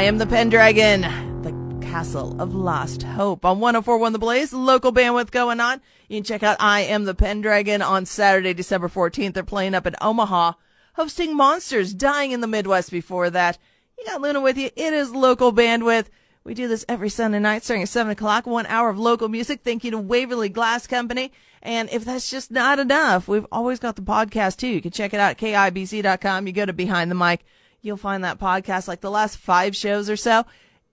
I 0.00 0.04
am 0.04 0.16
the 0.16 0.26
Pendragon, 0.26 1.02
the 1.42 1.86
Castle 1.86 2.40
of 2.40 2.54
Lost 2.54 3.02
Hope 3.02 3.44
on 3.44 3.60
1041 3.60 4.14
The 4.14 4.18
Blaze. 4.18 4.50
Local 4.50 4.94
bandwidth 4.94 5.30
going 5.30 5.60
on. 5.60 5.82
You 6.08 6.16
can 6.16 6.24
check 6.24 6.42
out 6.42 6.56
I 6.58 6.80
Am 6.80 7.04
the 7.04 7.14
Pendragon 7.14 7.82
on 7.82 8.06
Saturday, 8.06 8.54
December 8.54 8.88
14th. 8.88 9.34
They're 9.34 9.42
playing 9.42 9.74
up 9.74 9.86
in 9.86 9.94
Omaha, 10.00 10.54
hosting 10.94 11.36
Monsters 11.36 11.92
Dying 11.92 12.32
in 12.32 12.40
the 12.40 12.46
Midwest 12.46 12.90
before 12.90 13.28
that. 13.28 13.58
You 13.98 14.06
got 14.06 14.22
Luna 14.22 14.40
with 14.40 14.56
you. 14.56 14.70
It 14.74 14.94
is 14.94 15.14
local 15.14 15.52
bandwidth. 15.52 16.06
We 16.44 16.54
do 16.54 16.66
this 16.66 16.86
every 16.88 17.10
Sunday 17.10 17.38
night 17.38 17.62
starting 17.62 17.82
at 17.82 17.90
7 17.90 18.10
o'clock, 18.10 18.46
one 18.46 18.64
hour 18.68 18.88
of 18.88 18.98
local 18.98 19.28
music. 19.28 19.60
Thank 19.62 19.84
you 19.84 19.90
to 19.90 19.98
Waverly 19.98 20.48
Glass 20.48 20.86
Company. 20.86 21.30
And 21.60 21.90
if 21.90 22.06
that's 22.06 22.30
just 22.30 22.50
not 22.50 22.78
enough, 22.78 23.28
we've 23.28 23.46
always 23.52 23.78
got 23.78 23.96
the 23.96 24.02
podcast 24.02 24.56
too. 24.56 24.68
You 24.68 24.80
can 24.80 24.92
check 24.92 25.12
it 25.12 25.20
out 25.20 25.32
at 25.32 25.38
KIBZ.com. 25.38 26.46
You 26.46 26.54
go 26.54 26.64
to 26.64 26.72
Behind 26.72 27.10
the 27.10 27.14
Mic. 27.14 27.44
You'll 27.82 27.96
find 27.96 28.22
that 28.24 28.38
podcast 28.38 28.88
like 28.88 29.00
the 29.00 29.10
last 29.10 29.36
five 29.36 29.74
shows 29.74 30.10
or 30.10 30.16
so. 30.16 30.44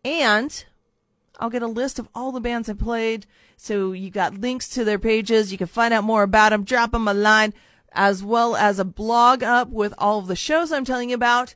And 0.05 0.63
I'll 1.39 1.49
get 1.49 1.61
a 1.61 1.67
list 1.67 1.99
of 1.99 2.07
all 2.15 2.31
the 2.31 2.39
bands 2.39 2.69
I 2.69 2.73
played. 2.73 3.25
So 3.57 3.91
you 3.91 4.09
got 4.09 4.39
links 4.39 4.69
to 4.69 4.83
their 4.83 4.99
pages. 4.99 5.51
You 5.51 5.57
can 5.57 5.67
find 5.67 5.93
out 5.93 6.03
more 6.03 6.23
about 6.23 6.49
them. 6.49 6.63
Drop 6.63 6.91
them 6.91 7.07
a 7.07 7.13
line 7.13 7.53
as 7.91 8.23
well 8.23 8.55
as 8.55 8.79
a 8.79 8.85
blog 8.85 9.43
up 9.43 9.69
with 9.69 9.93
all 9.97 10.19
of 10.19 10.27
the 10.27 10.35
shows 10.35 10.71
I'm 10.71 10.85
telling 10.85 11.09
you 11.09 11.15
about. 11.15 11.55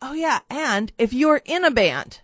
Oh 0.00 0.14
yeah. 0.14 0.40
And 0.50 0.92
if 0.98 1.12
you're 1.12 1.42
in 1.44 1.64
a 1.64 1.70
band, 1.70 2.20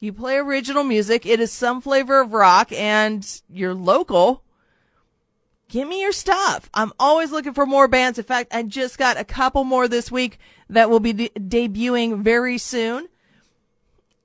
you 0.00 0.12
play 0.12 0.36
original 0.36 0.84
music. 0.84 1.24
It 1.24 1.40
is 1.40 1.52
some 1.52 1.80
flavor 1.80 2.20
of 2.20 2.32
rock 2.32 2.72
and 2.72 3.42
you're 3.48 3.74
local. 3.74 4.43
Give 5.68 5.88
me 5.88 6.00
your 6.00 6.12
stuff. 6.12 6.68
I'm 6.74 6.92
always 6.98 7.32
looking 7.32 7.54
for 7.54 7.66
more 7.66 7.88
bands. 7.88 8.18
In 8.18 8.24
fact, 8.24 8.54
I 8.54 8.62
just 8.62 8.98
got 8.98 9.18
a 9.18 9.24
couple 9.24 9.64
more 9.64 9.88
this 9.88 10.10
week 10.10 10.38
that 10.68 10.90
will 10.90 11.00
be 11.00 11.12
de- 11.12 11.30
debuting 11.30 12.22
very 12.22 12.58
soon. 12.58 13.08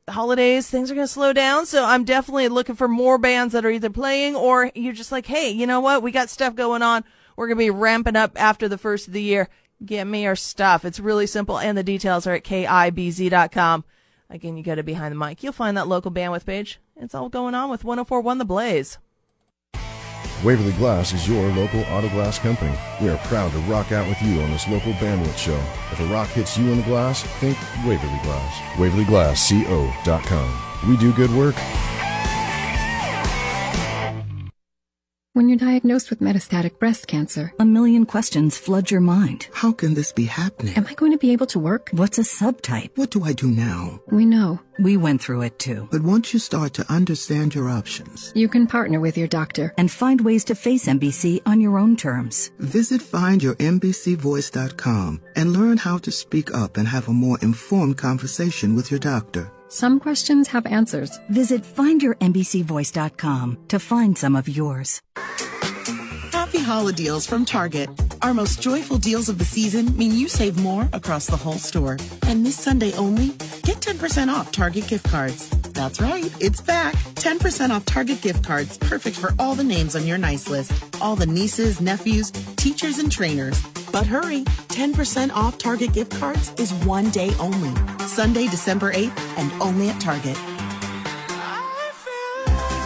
Holidays, 0.07 0.69
things 0.69 0.91
are 0.91 0.95
going 0.95 1.07
to 1.07 1.13
slow 1.13 1.33
down. 1.33 1.65
So 1.65 1.85
I'm 1.85 2.03
definitely 2.03 2.49
looking 2.49 2.75
for 2.75 2.87
more 2.87 3.17
bands 3.17 3.53
that 3.53 3.65
are 3.65 3.69
either 3.69 3.89
playing 3.89 4.35
or 4.35 4.71
you're 4.75 4.93
just 4.93 5.11
like, 5.11 5.27
Hey, 5.27 5.49
you 5.49 5.65
know 5.65 5.79
what? 5.79 6.03
We 6.03 6.11
got 6.11 6.29
stuff 6.29 6.55
going 6.55 6.81
on. 6.81 7.03
We're 7.35 7.47
going 7.47 7.57
to 7.57 7.65
be 7.65 7.69
ramping 7.69 8.15
up 8.15 8.31
after 8.35 8.67
the 8.67 8.77
first 8.77 9.07
of 9.07 9.13
the 9.13 9.21
year. 9.21 9.49
Get 9.85 10.05
me 10.05 10.23
your 10.23 10.35
stuff. 10.35 10.83
It's 10.83 10.99
really 10.99 11.25
simple. 11.25 11.57
And 11.57 11.77
the 11.77 11.83
details 11.83 12.27
are 12.27 12.33
at 12.33 12.43
KIBZ.com. 12.43 13.85
Again, 14.29 14.57
you 14.57 14.63
go 14.63 14.75
to 14.75 14.83
Behind 14.83 15.13
the 15.13 15.17
Mic. 15.17 15.41
You'll 15.41 15.53
find 15.53 15.77
that 15.77 15.87
local 15.87 16.11
bandwidth 16.11 16.45
page. 16.45 16.79
It's 16.97 17.15
all 17.15 17.29
going 17.29 17.55
on 17.55 17.69
with 17.69 17.83
1041 17.83 18.39
The 18.39 18.45
Blaze. 18.45 18.97
Waverly 20.43 20.73
Glass 20.73 21.11
is 21.11 21.27
your 21.27 21.51
local 21.51 21.81
auto 21.91 22.07
glass 22.09 22.37
company. 22.39 22.71
We 23.01 23.09
are 23.09 23.17
proud 23.27 23.51
to 23.51 23.57
rock 23.59 23.91
out 23.91 24.07
with 24.07 24.21
you 24.21 24.41
on 24.41 24.51
this 24.51 24.69
local 24.69 24.93
bandwidth 24.93 25.37
show. 25.37 25.61
If 25.91 25.99
a 25.99 26.05
rock 26.05 26.29
hits 26.29 26.57
you 26.57 26.71
in 26.71 26.77
the 26.77 26.83
glass, 26.83 27.23
think 27.41 27.57
Waverly 27.85 28.19
Glass. 28.23 28.59
WaverlyGlassCO.com. 28.77 30.89
We 30.89 30.95
do 30.95 31.11
good 31.11 31.31
work. 31.31 31.55
When 35.39 35.47
you're 35.47 35.71
diagnosed 35.71 36.09
with 36.09 36.19
metastatic 36.19 36.79
breast 36.79 37.07
cancer, 37.07 37.53
a 37.57 37.63
million 37.63 38.05
questions 38.05 38.57
flood 38.57 38.91
your 38.91 38.99
mind. 38.99 39.47
How 39.53 39.71
can 39.71 39.93
this 39.93 40.11
be 40.11 40.25
happening? 40.25 40.75
Am 40.75 40.85
I 40.85 40.93
going 40.95 41.13
to 41.13 41.17
be 41.17 41.31
able 41.31 41.45
to 41.45 41.59
work? 41.59 41.89
What's 41.93 42.17
a 42.17 42.23
subtype? 42.23 42.89
What 42.97 43.11
do 43.11 43.23
I 43.23 43.31
do 43.31 43.47
now? 43.47 44.01
We 44.11 44.25
know. 44.25 44.59
We 44.79 44.97
went 44.97 45.21
through 45.21 45.43
it 45.43 45.57
too. 45.57 45.87
But 45.91 46.01
once 46.01 46.33
you 46.33 46.39
start 46.39 46.73
to 46.73 46.85
understand 46.91 47.55
your 47.55 47.69
options, 47.69 48.33
You 48.35 48.49
can 48.49 48.67
partner 48.67 48.99
with 48.99 49.17
your 49.17 49.29
doctor 49.29 49.73
and 49.77 49.89
find 49.89 50.19
ways 50.19 50.43
to 50.43 50.55
face 50.55 50.87
MBC 50.87 51.39
on 51.45 51.61
your 51.61 51.79
own 51.79 51.95
terms. 51.95 52.51
visit 52.59 52.99
findyourmbcvoice.com 52.99 55.21
and 55.37 55.53
learn 55.53 55.77
how 55.77 55.99
to 55.99 56.11
speak 56.11 56.53
up 56.53 56.75
and 56.75 56.85
have 56.85 57.07
a 57.07 57.13
more 57.13 57.39
informed 57.41 57.97
conversation 57.97 58.75
with 58.75 58.91
your 58.91 58.99
doctor. 58.99 59.49
Some 59.71 59.99
questions 59.99 60.47
have 60.47 60.65
answers. 60.65 61.19
Visit 61.29 61.61
findyourmbcvoice.com 61.61 63.57
to 63.67 63.79
find 63.79 64.17
some 64.17 64.35
of 64.35 64.49
yours. 64.49 64.99
Happy 66.31 66.59
holiday 66.59 67.03
deals 67.03 67.27
from 67.27 67.45
Target. 67.45 67.87
Our 68.23 68.33
most 68.33 68.63
joyful 68.63 68.97
deals 68.97 69.29
of 69.29 69.37
the 69.37 69.45
season 69.45 69.95
mean 69.95 70.13
you 70.13 70.27
save 70.27 70.57
more 70.57 70.89
across 70.91 71.27
the 71.27 71.37
whole 71.37 71.59
store. 71.59 71.97
And 72.23 72.43
this 72.43 72.57
Sunday 72.57 72.93
only, 72.95 73.27
get 73.61 73.79
10% 73.79 74.33
off 74.33 74.51
Target 74.51 74.87
gift 74.87 75.07
cards. 75.07 75.47
That's 75.73 76.01
right, 76.01 76.33
it's 76.41 76.61
back. 76.61 76.95
10% 77.15 77.69
off 77.69 77.85
Target 77.85 78.21
gift 78.21 78.43
cards, 78.43 78.75
perfect 78.79 79.17
for 79.17 79.35
all 79.37 79.53
the 79.53 79.63
names 79.63 79.95
on 79.95 80.07
your 80.07 80.17
nice 80.17 80.49
list. 80.49 80.73
All 80.99 81.15
the 81.15 81.27
nieces, 81.27 81.79
nephews, 81.79 82.31
teachers, 82.57 82.97
and 82.97 83.11
trainers. 83.11 83.63
But 83.91 84.05
hurry, 84.05 84.43
10% 84.69 85.31
off 85.33 85.57
Target 85.57 85.93
gift 85.93 86.11
cards 86.17 86.53
is 86.57 86.73
one 86.85 87.09
day 87.09 87.31
only. 87.39 87.73
Sunday, 88.05 88.47
December 88.47 88.91
8th, 88.93 89.17
and 89.37 89.51
only 89.61 89.89
at 89.89 89.99
Target. 89.99 90.37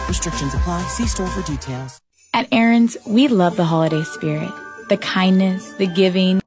Restrictions 0.08 0.54
apply. 0.54 0.82
See 0.88 1.06
store 1.06 1.28
for 1.28 1.42
details. 1.42 2.00
At 2.32 2.48
Aaron's, 2.52 2.96
we 3.06 3.28
love 3.28 3.56
the 3.56 3.64
holiday 3.64 4.02
spirit 4.02 4.50
the 4.88 4.96
kindness, 4.98 5.72
the 5.74 5.86
giving, 5.86 6.42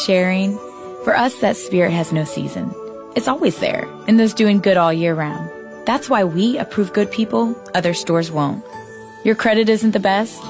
sharing. 0.00 0.56
For 1.04 1.14
us, 1.14 1.34
that 1.40 1.56
spirit 1.56 1.92
has 1.92 2.12
no 2.12 2.24
season. 2.24 2.72
It's 3.14 3.28
always 3.28 3.58
there, 3.58 3.86
and 4.06 4.18
those 4.18 4.32
doing 4.32 4.60
good 4.60 4.76
all 4.78 4.92
year 4.92 5.14
round. 5.14 5.50
That's 5.86 6.08
why 6.08 6.24
we 6.24 6.56
approve 6.58 6.94
good 6.94 7.10
people 7.10 7.54
other 7.74 7.92
stores 7.92 8.30
won't. 8.30 8.64
Your 9.24 9.34
credit 9.34 9.68
isn't 9.68 9.90
the 9.90 10.00
best? 10.00 10.42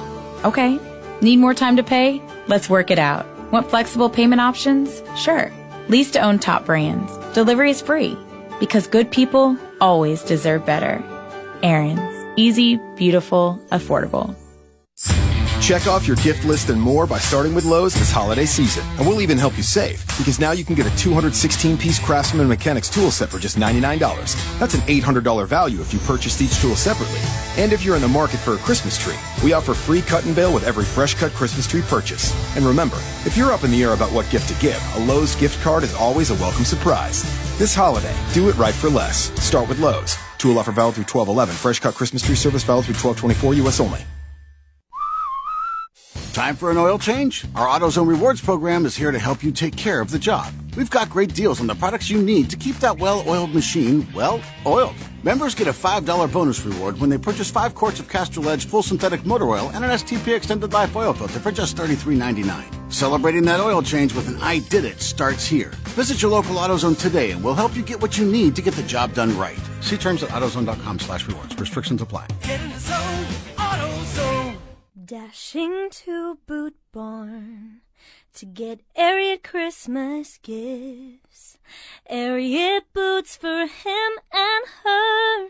Okay. 0.45 0.79
Need 1.21 1.39
more 1.39 1.53
time 1.53 1.75
to 1.77 1.83
pay? 1.83 2.21
Let's 2.47 2.69
work 2.69 2.91
it 2.91 2.99
out. 2.99 3.25
Want 3.53 3.69
flexible 3.69 4.09
payment 4.09 4.41
options? 4.41 5.03
Sure. 5.15 5.51
Lease 5.87 6.09
to 6.13 6.19
own 6.19 6.39
top 6.39 6.65
brands. 6.65 7.15
Delivery 7.35 7.69
is 7.69 7.81
free. 7.81 8.17
Because 8.59 8.87
good 8.87 9.11
people 9.11 9.55
always 9.79 10.23
deserve 10.23 10.65
better. 10.65 11.03
Aaron's. 11.61 12.25
Easy, 12.35 12.79
beautiful, 12.95 13.61
affordable. 13.71 14.35
Check 15.63 15.87
off 15.87 16.05
your 16.05 16.17
gift 16.17 16.43
list 16.43 16.69
and 16.69 16.81
more 16.81 17.07
by 17.07 17.19
starting 17.19 17.55
with 17.55 17.63
Lowe's 17.63 17.93
this 17.93 18.11
holiday 18.11 18.45
season. 18.45 18.85
And 18.97 19.07
we'll 19.07 19.21
even 19.21 19.37
help 19.37 19.55
you 19.55 19.63
save 19.63 20.05
because 20.17 20.37
now 20.37 20.51
you 20.51 20.65
can 20.65 20.75
get 20.75 20.85
a 20.85 20.97
216 20.97 21.77
piece 21.77 21.99
Craftsman 21.99 22.49
Mechanics 22.49 22.89
tool 22.89 23.09
set 23.11 23.29
for 23.29 23.39
just 23.39 23.57
$99. 23.57 24.59
That's 24.59 24.73
an 24.73 24.81
$800 24.81 25.47
value 25.47 25.79
if 25.79 25.93
you 25.93 25.99
purchased 25.99 26.41
each 26.41 26.59
tool 26.59 26.75
separately. 26.75 27.21
And 27.55 27.71
if 27.71 27.85
you're 27.85 27.95
in 27.95 28.01
the 28.01 28.09
market 28.09 28.41
for 28.41 28.55
a 28.55 28.57
Christmas 28.57 28.97
tree, 28.97 29.15
we 29.41 29.53
offer 29.53 29.73
free 29.73 30.01
cut 30.01 30.25
and 30.25 30.35
bale 30.35 30.53
with 30.53 30.65
every 30.65 30.83
fresh 30.83 31.13
cut 31.13 31.31
Christmas 31.31 31.65
tree 31.65 31.83
purchase. 31.83 32.33
And 32.57 32.65
remember, 32.65 32.97
if 33.25 33.37
you're 33.37 33.53
up 33.53 33.63
in 33.63 33.71
the 33.71 33.81
air 33.83 33.93
about 33.93 34.11
what 34.11 34.29
gift 34.29 34.49
to 34.49 34.61
give, 34.61 34.83
a 34.97 35.05
Lowe's 35.05 35.33
gift 35.33 35.63
card 35.63 35.83
is 35.83 35.95
always 35.95 36.29
a 36.29 36.35
welcome 36.43 36.65
surprise. 36.65 37.23
This 37.57 37.73
holiday, 37.73 38.13
do 38.33 38.49
it 38.49 38.57
right 38.57 38.75
for 38.75 38.89
less. 38.89 39.31
Start 39.41 39.69
with 39.69 39.79
Lowe's. 39.79 40.17
Tool 40.39 40.59
offer 40.59 40.73
valid 40.73 40.95
through 40.95 41.05
1211. 41.05 41.55
Fresh 41.55 41.79
cut 41.79 41.95
Christmas 41.95 42.21
tree 42.21 42.35
service 42.35 42.65
valid 42.65 42.83
through 42.83 42.95
1224 42.95 43.65
US 43.65 43.79
only. 43.79 44.05
Time 46.33 46.55
for 46.55 46.71
an 46.71 46.77
oil 46.77 46.97
change? 46.97 47.45
Our 47.55 47.67
AutoZone 47.67 48.07
Rewards 48.07 48.41
program 48.41 48.85
is 48.85 48.95
here 48.95 49.11
to 49.11 49.19
help 49.19 49.43
you 49.43 49.51
take 49.51 49.75
care 49.75 50.01
of 50.01 50.09
the 50.09 50.19
job. 50.19 50.51
We've 50.75 50.89
got 50.89 51.09
great 51.09 51.33
deals 51.35 51.59
on 51.59 51.67
the 51.67 51.75
products 51.75 52.09
you 52.09 52.21
need 52.21 52.49
to 52.49 52.57
keep 52.57 52.77
that 52.77 52.97
well 52.97 53.23
oiled 53.27 53.53
machine 53.53 54.07
well 54.13 54.41
oiled. 54.65 54.95
Members 55.23 55.55
get 55.55 55.67
a 55.67 55.71
$5 55.71 56.31
bonus 56.31 56.65
reward 56.65 56.99
when 56.99 57.09
they 57.09 57.17
purchase 57.17 57.49
5 57.51 57.75
quarts 57.75 57.99
of 57.99 58.09
Castrol 58.09 58.49
Edge 58.49 58.65
full 58.65 58.83
synthetic 58.83 59.25
motor 59.25 59.47
oil 59.49 59.69
and 59.73 59.85
an 59.85 59.91
STP 59.91 60.35
extended 60.35 60.73
life 60.73 60.95
oil 60.95 61.13
filter 61.13 61.39
for 61.39 61.51
just 61.51 61.77
$33.99. 61.77 62.91
Celebrating 62.91 63.43
that 63.43 63.59
oil 63.59 63.81
change 63.81 64.13
with 64.13 64.27
an 64.27 64.37
I 64.41 64.59
Did 64.69 64.85
It 64.85 64.99
starts 64.99 65.45
here. 65.45 65.69
Visit 65.95 66.21
your 66.21 66.31
local 66.31 66.55
AutoZone 66.55 66.99
today 66.99 67.31
and 67.31 67.43
we'll 67.43 67.53
help 67.53 67.75
you 67.75 67.83
get 67.83 68.01
what 68.01 68.17
you 68.17 68.25
need 68.25 68.55
to 68.55 68.61
get 68.61 68.73
the 68.73 68.83
job 68.83 69.13
done 69.13 69.37
right. 69.37 69.59
See 69.81 69.97
terms 69.97 70.23
at 70.23 70.29
AutoZone.com 70.29 70.99
slash 70.99 71.27
rewards. 71.27 71.57
Restrictions 71.59 72.01
apply. 72.01 72.27
Dashing 75.03 75.89
to 76.05 76.37
Boot 76.45 76.75
Barn 76.93 77.81
to 78.35 78.45
get 78.45 78.79
Ariat 78.95 79.43
Christmas 79.43 80.37
gifts. 80.37 81.57
Ariat 82.09 82.83
boots 82.93 83.35
for 83.35 83.65
him 83.65 84.11
and 84.31 84.65
her. 84.83 85.49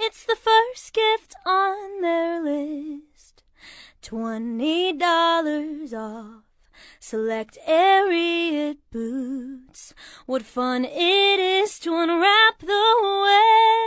It's 0.00 0.24
the 0.24 0.34
first 0.34 0.92
gift 0.94 1.36
on 1.46 2.00
their 2.00 2.42
list. 2.42 3.44
Twenty 4.02 4.92
dollars 4.94 5.94
off. 5.94 6.42
Select 6.98 7.56
Ariat 7.68 8.78
boots. 8.90 9.94
What 10.26 10.42
fun 10.42 10.84
it 10.84 11.38
is 11.38 11.78
to 11.80 11.94
unwrap 11.94 12.58
the 12.60 13.26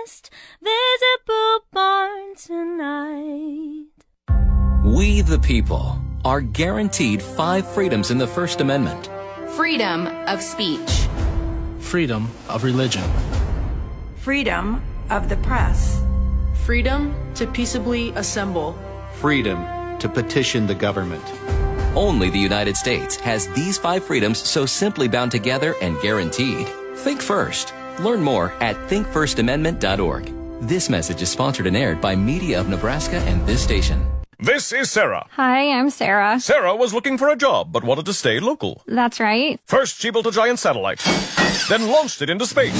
West. 0.05 0.29
Visit 0.61 1.25
Boot 1.25 1.63
Barn 1.71 2.35
tonight. 2.35 3.90
We, 4.83 5.21
the 5.21 5.37
people, 5.37 6.01
are 6.25 6.41
guaranteed 6.41 7.21
five 7.21 7.71
freedoms 7.71 8.09
in 8.09 8.17
the 8.17 8.25
First 8.25 8.61
Amendment. 8.61 9.11
Freedom 9.51 10.07
of 10.27 10.41
speech. 10.41 11.07
Freedom 11.77 12.27
of 12.49 12.63
religion. 12.63 13.03
Freedom 14.15 14.81
of 15.11 15.29
the 15.29 15.37
press. 15.37 16.03
Freedom 16.65 17.13
to 17.35 17.45
peaceably 17.45 18.09
assemble. 18.15 18.75
Freedom 19.13 19.99
to 19.99 20.09
petition 20.09 20.65
the 20.65 20.73
government. 20.73 21.23
Only 21.95 22.31
the 22.31 22.39
United 22.39 22.75
States 22.75 23.17
has 23.17 23.47
these 23.49 23.77
five 23.77 24.03
freedoms 24.03 24.39
so 24.39 24.65
simply 24.65 25.07
bound 25.07 25.29
together 25.29 25.75
and 25.83 26.01
guaranteed. 26.01 26.67
Think 26.95 27.21
first. 27.21 27.75
Learn 27.99 28.23
more 28.23 28.51
at 28.61 28.75
thinkfirstamendment.org. 28.89 30.33
This 30.67 30.89
message 30.89 31.21
is 31.21 31.29
sponsored 31.29 31.67
and 31.67 31.77
aired 31.77 32.01
by 32.01 32.15
Media 32.15 32.59
of 32.59 32.67
Nebraska 32.67 33.17
and 33.17 33.45
this 33.45 33.61
station. 33.61 34.03
This 34.43 34.73
is 34.73 34.89
Sarah. 34.89 35.27
Hi, 35.33 35.71
I'm 35.71 35.91
Sarah. 35.91 36.39
Sarah 36.39 36.75
was 36.75 36.95
looking 36.95 37.15
for 37.19 37.29
a 37.29 37.35
job 37.35 37.71
but 37.71 37.83
wanted 37.83 38.07
to 38.07 38.13
stay 38.13 38.39
local. 38.39 38.81
That's 38.87 39.19
right. 39.19 39.59
First, 39.65 40.01
she 40.01 40.09
built 40.09 40.25
a 40.25 40.31
giant 40.31 40.57
satellite, 40.57 40.97
then 41.69 41.87
launched 41.87 42.23
it 42.23 42.29
into 42.31 42.47
space 42.47 42.73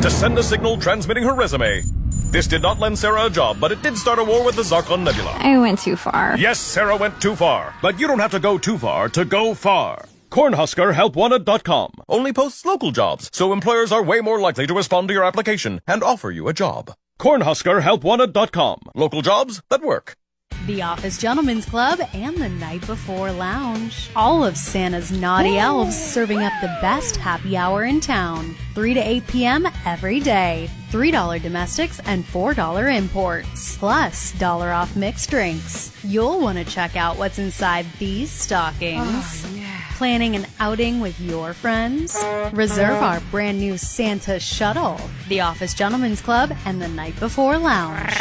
to 0.00 0.08
send 0.08 0.38
a 0.38 0.42
signal 0.44 0.78
transmitting 0.78 1.24
her 1.24 1.34
resume. 1.34 1.82
This 2.30 2.46
did 2.46 2.62
not 2.62 2.78
lend 2.78 3.00
Sarah 3.00 3.26
a 3.26 3.30
job, 3.30 3.58
but 3.58 3.72
it 3.72 3.82
did 3.82 3.98
start 3.98 4.20
a 4.20 4.24
war 4.24 4.44
with 4.44 4.54
the 4.54 4.62
Zarkon 4.62 5.02
Nebula. 5.02 5.38
I 5.40 5.58
went 5.58 5.80
too 5.80 5.96
far. 5.96 6.38
Yes, 6.38 6.60
Sarah 6.60 6.96
went 6.96 7.20
too 7.20 7.34
far, 7.34 7.74
but 7.82 7.98
you 7.98 8.06
don't 8.06 8.20
have 8.20 8.30
to 8.30 8.38
go 8.38 8.58
too 8.58 8.78
far 8.78 9.08
to 9.08 9.24
go 9.24 9.54
far. 9.54 10.04
CornhuskerHelpWanted.com 10.32 11.92
only 12.08 12.32
posts 12.32 12.64
local 12.64 12.90
jobs, 12.90 13.28
so 13.34 13.52
employers 13.52 13.92
are 13.92 14.02
way 14.02 14.22
more 14.22 14.40
likely 14.40 14.66
to 14.66 14.72
respond 14.72 15.08
to 15.08 15.14
your 15.14 15.24
application 15.24 15.82
and 15.86 16.02
offer 16.02 16.30
you 16.30 16.48
a 16.48 16.54
job. 16.54 16.94
CornhuskerHelpWanted.com 17.20 18.80
local 18.94 19.20
jobs 19.20 19.62
that 19.68 19.82
work. 19.82 20.14
The 20.66 20.82
Office 20.82 21.18
Gentlemen's 21.18 21.66
Club 21.66 22.00
and 22.14 22.36
the 22.36 22.48
Night 22.48 22.86
Before 22.86 23.32
Lounge. 23.32 24.10
All 24.14 24.44
of 24.44 24.56
Santa's 24.56 25.10
naughty 25.10 25.58
elves 25.58 26.00
serving 26.00 26.42
up 26.42 26.52
the 26.60 26.78
best 26.80 27.16
happy 27.16 27.56
hour 27.56 27.84
in 27.84 28.00
town. 28.00 28.54
3 28.74 28.94
to 28.94 29.00
8 29.00 29.26
p.m. 29.26 29.68
every 29.84 30.20
day. 30.20 30.70
$3 30.92 31.42
domestics 31.42 32.00
and 32.06 32.24
$4 32.24 32.96
imports. 32.96 33.76
Plus, 33.76 34.32
dollar 34.38 34.70
off 34.70 34.94
mixed 34.94 35.30
drinks. 35.30 35.92
You'll 36.04 36.40
want 36.40 36.58
to 36.58 36.64
check 36.64 36.96
out 36.96 37.18
what's 37.18 37.38
inside 37.38 37.84
these 37.98 38.30
stockings. 38.30 39.44
Oh, 39.44 39.61
Planning 40.02 40.34
an 40.34 40.48
outing 40.58 40.98
with 40.98 41.20
your 41.20 41.52
friends? 41.52 42.16
Reserve 42.52 43.00
our 43.00 43.20
brand 43.30 43.60
new 43.60 43.78
Santa 43.78 44.40
Shuttle, 44.40 45.00
the 45.28 45.42
Office 45.42 45.74
Gentlemen's 45.74 46.20
Club, 46.20 46.52
and 46.64 46.82
the 46.82 46.88
Night 46.88 47.14
Before 47.20 47.56
Lounge. 47.56 48.12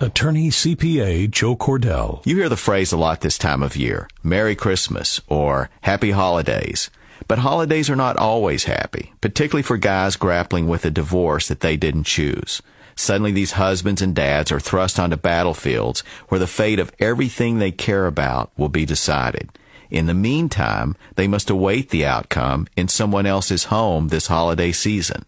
Attorney 0.00 0.50
CPA 0.50 1.28
Joe 1.32 1.56
Cordell. 1.56 2.24
You 2.24 2.36
hear 2.36 2.48
the 2.48 2.56
phrase 2.56 2.92
a 2.92 2.96
lot 2.96 3.22
this 3.22 3.38
time 3.38 3.60
of 3.60 3.74
year 3.74 4.08
Merry 4.22 4.54
Christmas 4.54 5.20
or 5.26 5.68
Happy 5.80 6.12
Holidays. 6.12 6.90
But 7.26 7.40
holidays 7.40 7.90
are 7.90 7.96
not 7.96 8.16
always 8.16 8.66
happy, 8.66 9.14
particularly 9.20 9.64
for 9.64 9.76
guys 9.76 10.14
grappling 10.14 10.68
with 10.68 10.84
a 10.84 10.92
divorce 10.92 11.48
that 11.48 11.58
they 11.58 11.76
didn't 11.76 12.04
choose. 12.04 12.62
Suddenly 12.94 13.32
these 13.32 13.58
husbands 13.58 14.00
and 14.00 14.14
dads 14.14 14.52
are 14.52 14.60
thrust 14.60 15.00
onto 15.00 15.16
battlefields 15.16 16.04
where 16.28 16.38
the 16.38 16.46
fate 16.46 16.78
of 16.78 16.92
everything 17.00 17.58
they 17.58 17.72
care 17.72 18.06
about 18.06 18.52
will 18.56 18.68
be 18.68 18.86
decided. 18.86 19.50
In 19.94 20.06
the 20.06 20.12
meantime, 20.12 20.96
they 21.14 21.28
must 21.28 21.48
await 21.48 21.90
the 21.90 22.04
outcome 22.04 22.66
in 22.76 22.88
someone 22.88 23.26
else's 23.26 23.66
home 23.66 24.08
this 24.08 24.26
holiday 24.26 24.72
season. 24.72 25.24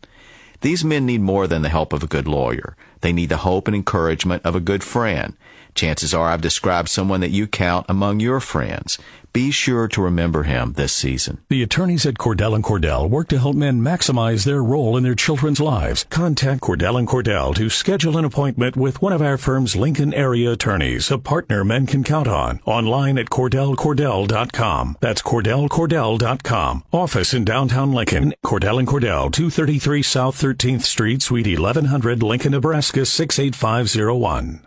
These 0.61 0.83
men 0.85 1.07
need 1.07 1.21
more 1.21 1.47
than 1.47 1.63
the 1.63 1.69
help 1.69 1.93
of 1.93 2.03
a 2.03 2.09
good 2.09 2.27
lawyer. 2.27 2.77
They 3.01 3.13
need 3.13 3.29
the 3.29 3.37
hope 3.37 3.69
and 3.69 3.77
encouragement 3.77 4.45
of 4.45 4.57
a 4.57 4.61
good 4.61 4.83
friend. 4.83 5.37
Chances 5.77 6.15
are 6.15 6.31
I've 6.31 6.41
described 6.41 6.89
someone 6.89 7.21
that 7.21 7.31
you 7.31 7.47
count 7.47 7.85
among 7.89 8.19
your 8.19 8.41
friends. 8.41 8.99
Be 9.35 9.51
sure 9.51 9.87
to 9.89 10.01
remember 10.01 10.45
him 10.45 10.73
this 10.73 10.95
season. 10.95 11.45
The 11.51 11.63
attorneys 11.63 12.07
at 12.07 12.15
Cordell 12.15 12.55
and 12.55 12.65
Cordell 12.65 13.11
work 13.11 13.29
to 13.29 13.39
help 13.39 13.55
men 13.55 13.83
maximize 13.83 14.47
their 14.47 14.63
role 14.65 14.97
in 14.97 15.03
their 15.03 15.15
children's 15.15 15.61
lives. 15.61 16.07
Contact 16.09 16.63
Cordell 16.63 16.99
and 16.99 17.07
Cordell 17.07 17.55
to 17.57 17.69
schedule 17.69 18.17
an 18.17 18.25
appointment 18.25 18.79
with 18.79 19.03
one 19.03 19.13
of 19.13 19.21
our 19.21 19.37
firm's 19.37 19.77
Lincoln 19.77 20.15
area 20.15 20.53
attorneys, 20.53 21.11
a 21.11 21.19
partner 21.19 21.63
men 21.63 21.85
can 21.85 22.03
count 22.03 22.27
on. 22.27 22.61
Online 22.65 23.19
at 23.19 23.27
cordellcordell.com. 23.27 24.97
That's 25.03 25.21
cordellcordell.com. 25.21 26.85
Office 26.91 27.35
in 27.35 27.45
downtown 27.45 27.93
Lincoln. 27.93 28.33
Cordell 28.43 28.79
and 28.79 28.89
Cordell, 28.89 29.31
233 29.31 30.03
South 30.03 30.41
13th 30.41 30.85
Street, 30.85 31.21
Suite 31.21 31.47
1100, 31.47 32.23
Lincoln, 32.23 32.53
Nebraska 32.53 33.05
68501. 33.05 34.63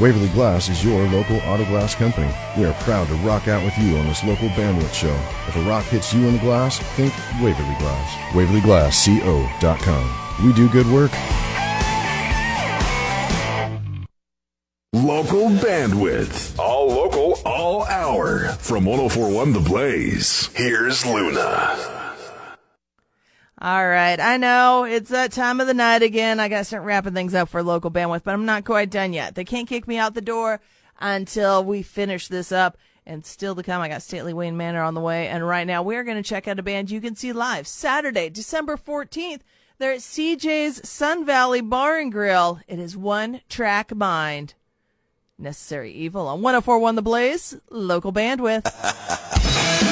Waverly 0.00 0.28
Glass 0.30 0.68
is 0.68 0.82
your 0.84 1.06
local 1.08 1.36
auto 1.40 1.64
glass 1.66 1.94
company. 1.94 2.32
We 2.56 2.64
are 2.64 2.72
proud 2.80 3.08
to 3.08 3.14
rock 3.16 3.46
out 3.46 3.62
with 3.62 3.76
you 3.78 3.96
on 3.98 4.06
this 4.06 4.24
local 4.24 4.48
bandwidth 4.50 4.94
show. 4.94 5.14
If 5.46 5.54
a 5.56 5.60
rock 5.62 5.84
hits 5.84 6.14
you 6.14 6.26
in 6.26 6.32
the 6.34 6.40
glass, 6.40 6.78
think 6.96 7.12
Waverly 7.42 7.76
Glass. 7.78 8.14
WaverlyGlassCO.com. 8.32 10.46
We 10.46 10.52
do 10.54 10.68
good 10.70 10.86
work. 10.86 11.12
Local 14.94 15.50
bandwidth. 15.50 16.58
All 16.58 16.88
local, 16.88 17.38
all 17.44 17.84
hour. 17.84 18.48
From 18.58 18.84
1041 18.86 19.52
The 19.52 19.60
Blaze, 19.60 20.48
here's 20.54 21.04
Luna. 21.06 22.01
All 23.62 23.86
right. 23.86 24.18
I 24.18 24.38
know 24.38 24.82
it's 24.82 25.10
that 25.10 25.30
time 25.30 25.60
of 25.60 25.68
the 25.68 25.74
night 25.74 26.02
again. 26.02 26.40
I 26.40 26.48
got 26.48 26.58
to 26.58 26.64
start 26.64 26.82
wrapping 26.82 27.14
things 27.14 27.32
up 27.32 27.48
for 27.48 27.62
local 27.62 27.92
bandwidth, 27.92 28.24
but 28.24 28.34
I'm 28.34 28.44
not 28.44 28.64
quite 28.64 28.90
done 28.90 29.12
yet. 29.12 29.36
They 29.36 29.44
can't 29.44 29.68
kick 29.68 29.86
me 29.86 29.98
out 29.98 30.14
the 30.14 30.20
door 30.20 30.60
until 31.00 31.62
we 31.62 31.82
finish 31.82 32.26
this 32.26 32.50
up. 32.50 32.76
And 33.06 33.24
still 33.24 33.54
to 33.54 33.62
come, 33.62 33.80
I 33.80 33.88
got 33.88 34.02
Stately 34.02 34.34
Wayne 34.34 34.56
Manor 34.56 34.82
on 34.82 34.94
the 34.94 35.00
way. 35.00 35.28
And 35.28 35.46
right 35.46 35.64
now, 35.64 35.84
we're 35.84 36.02
going 36.02 36.20
to 36.20 36.28
check 36.28 36.48
out 36.48 36.58
a 36.58 36.62
band 36.62 36.90
you 36.90 37.00
can 37.00 37.14
see 37.14 37.32
live 37.32 37.68
Saturday, 37.68 38.28
December 38.30 38.76
14th. 38.76 39.42
They're 39.78 39.92
at 39.92 40.00
CJ's 40.00 40.88
Sun 40.88 41.24
Valley 41.24 41.60
Bar 41.60 41.98
and 41.98 42.10
Grill. 42.10 42.58
It 42.66 42.80
is 42.80 42.96
One 42.96 43.42
Track 43.48 43.94
Mind. 43.94 44.54
Necessary 45.38 45.92
Evil 45.92 46.26
on 46.26 46.42
1041 46.42 46.96
The 46.96 47.02
Blaze, 47.02 47.56
local 47.70 48.12
bandwidth. 48.12 49.88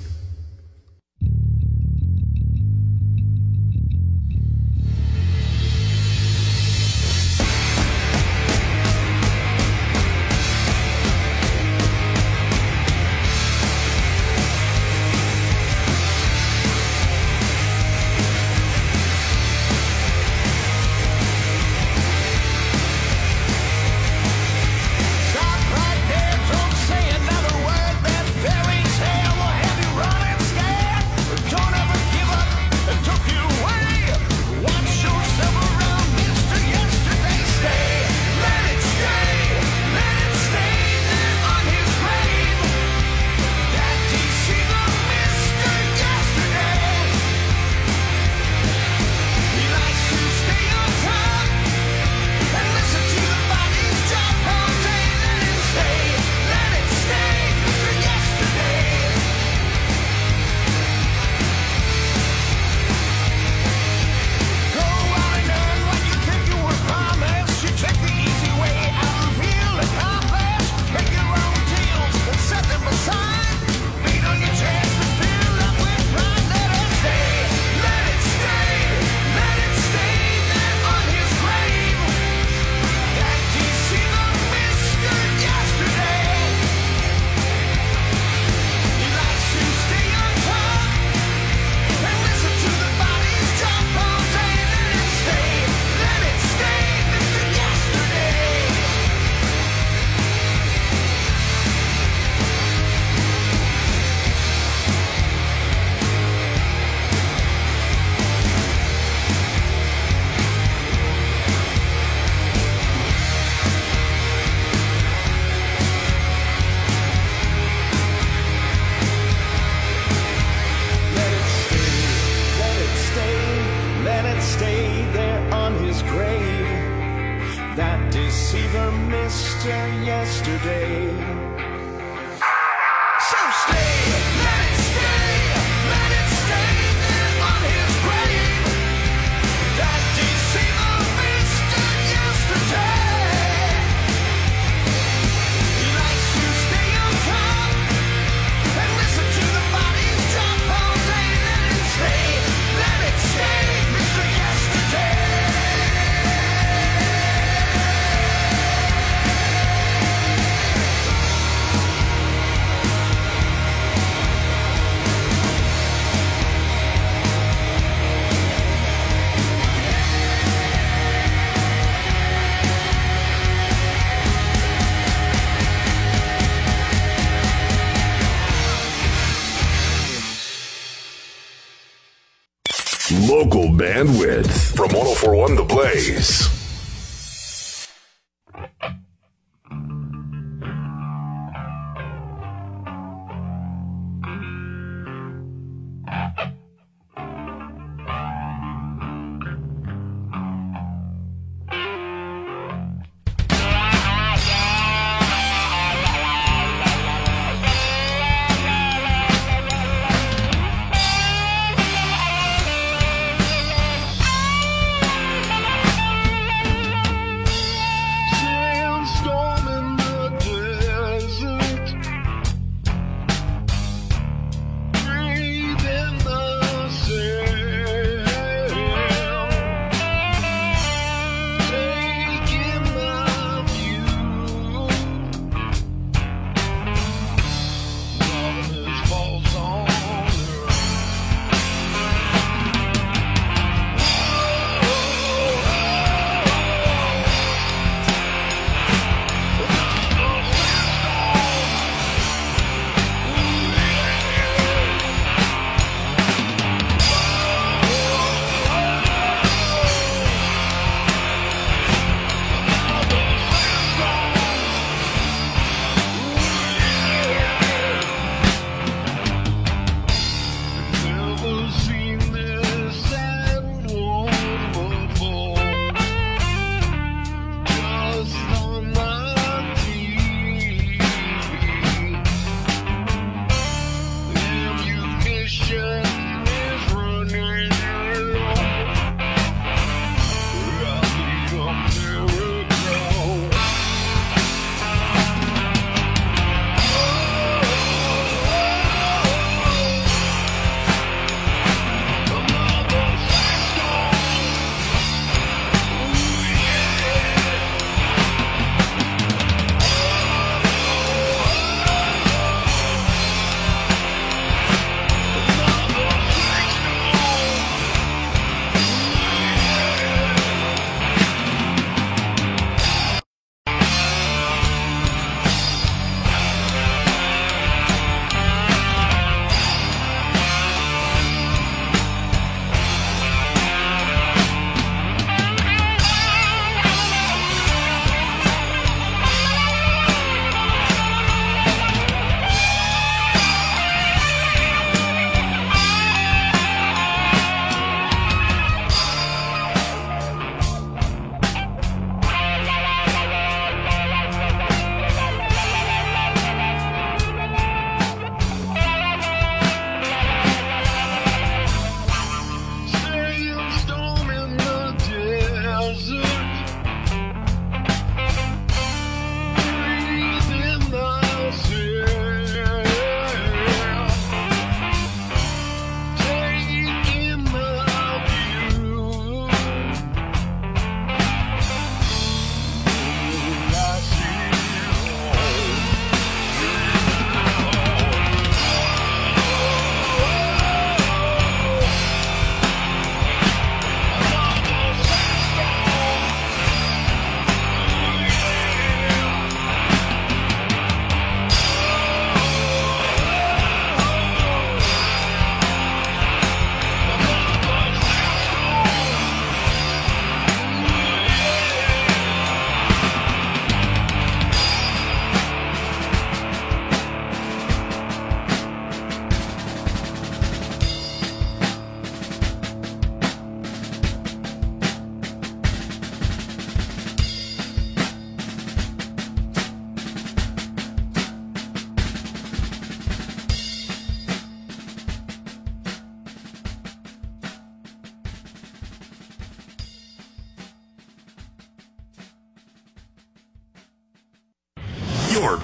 from 184.75 184.87
1041 184.87 185.55
The 185.55 185.63
Blaze. 185.63 186.60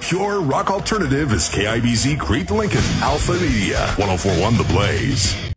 Pure 0.08 0.40
rock 0.40 0.70
alternative 0.70 1.34
is 1.34 1.50
KIBZ 1.50 2.18
Crete 2.18 2.50
Lincoln, 2.50 2.80
Alpha 3.02 3.34
Media, 3.34 3.88
1041 3.98 4.56
The 4.56 4.64
Blaze. 4.64 5.38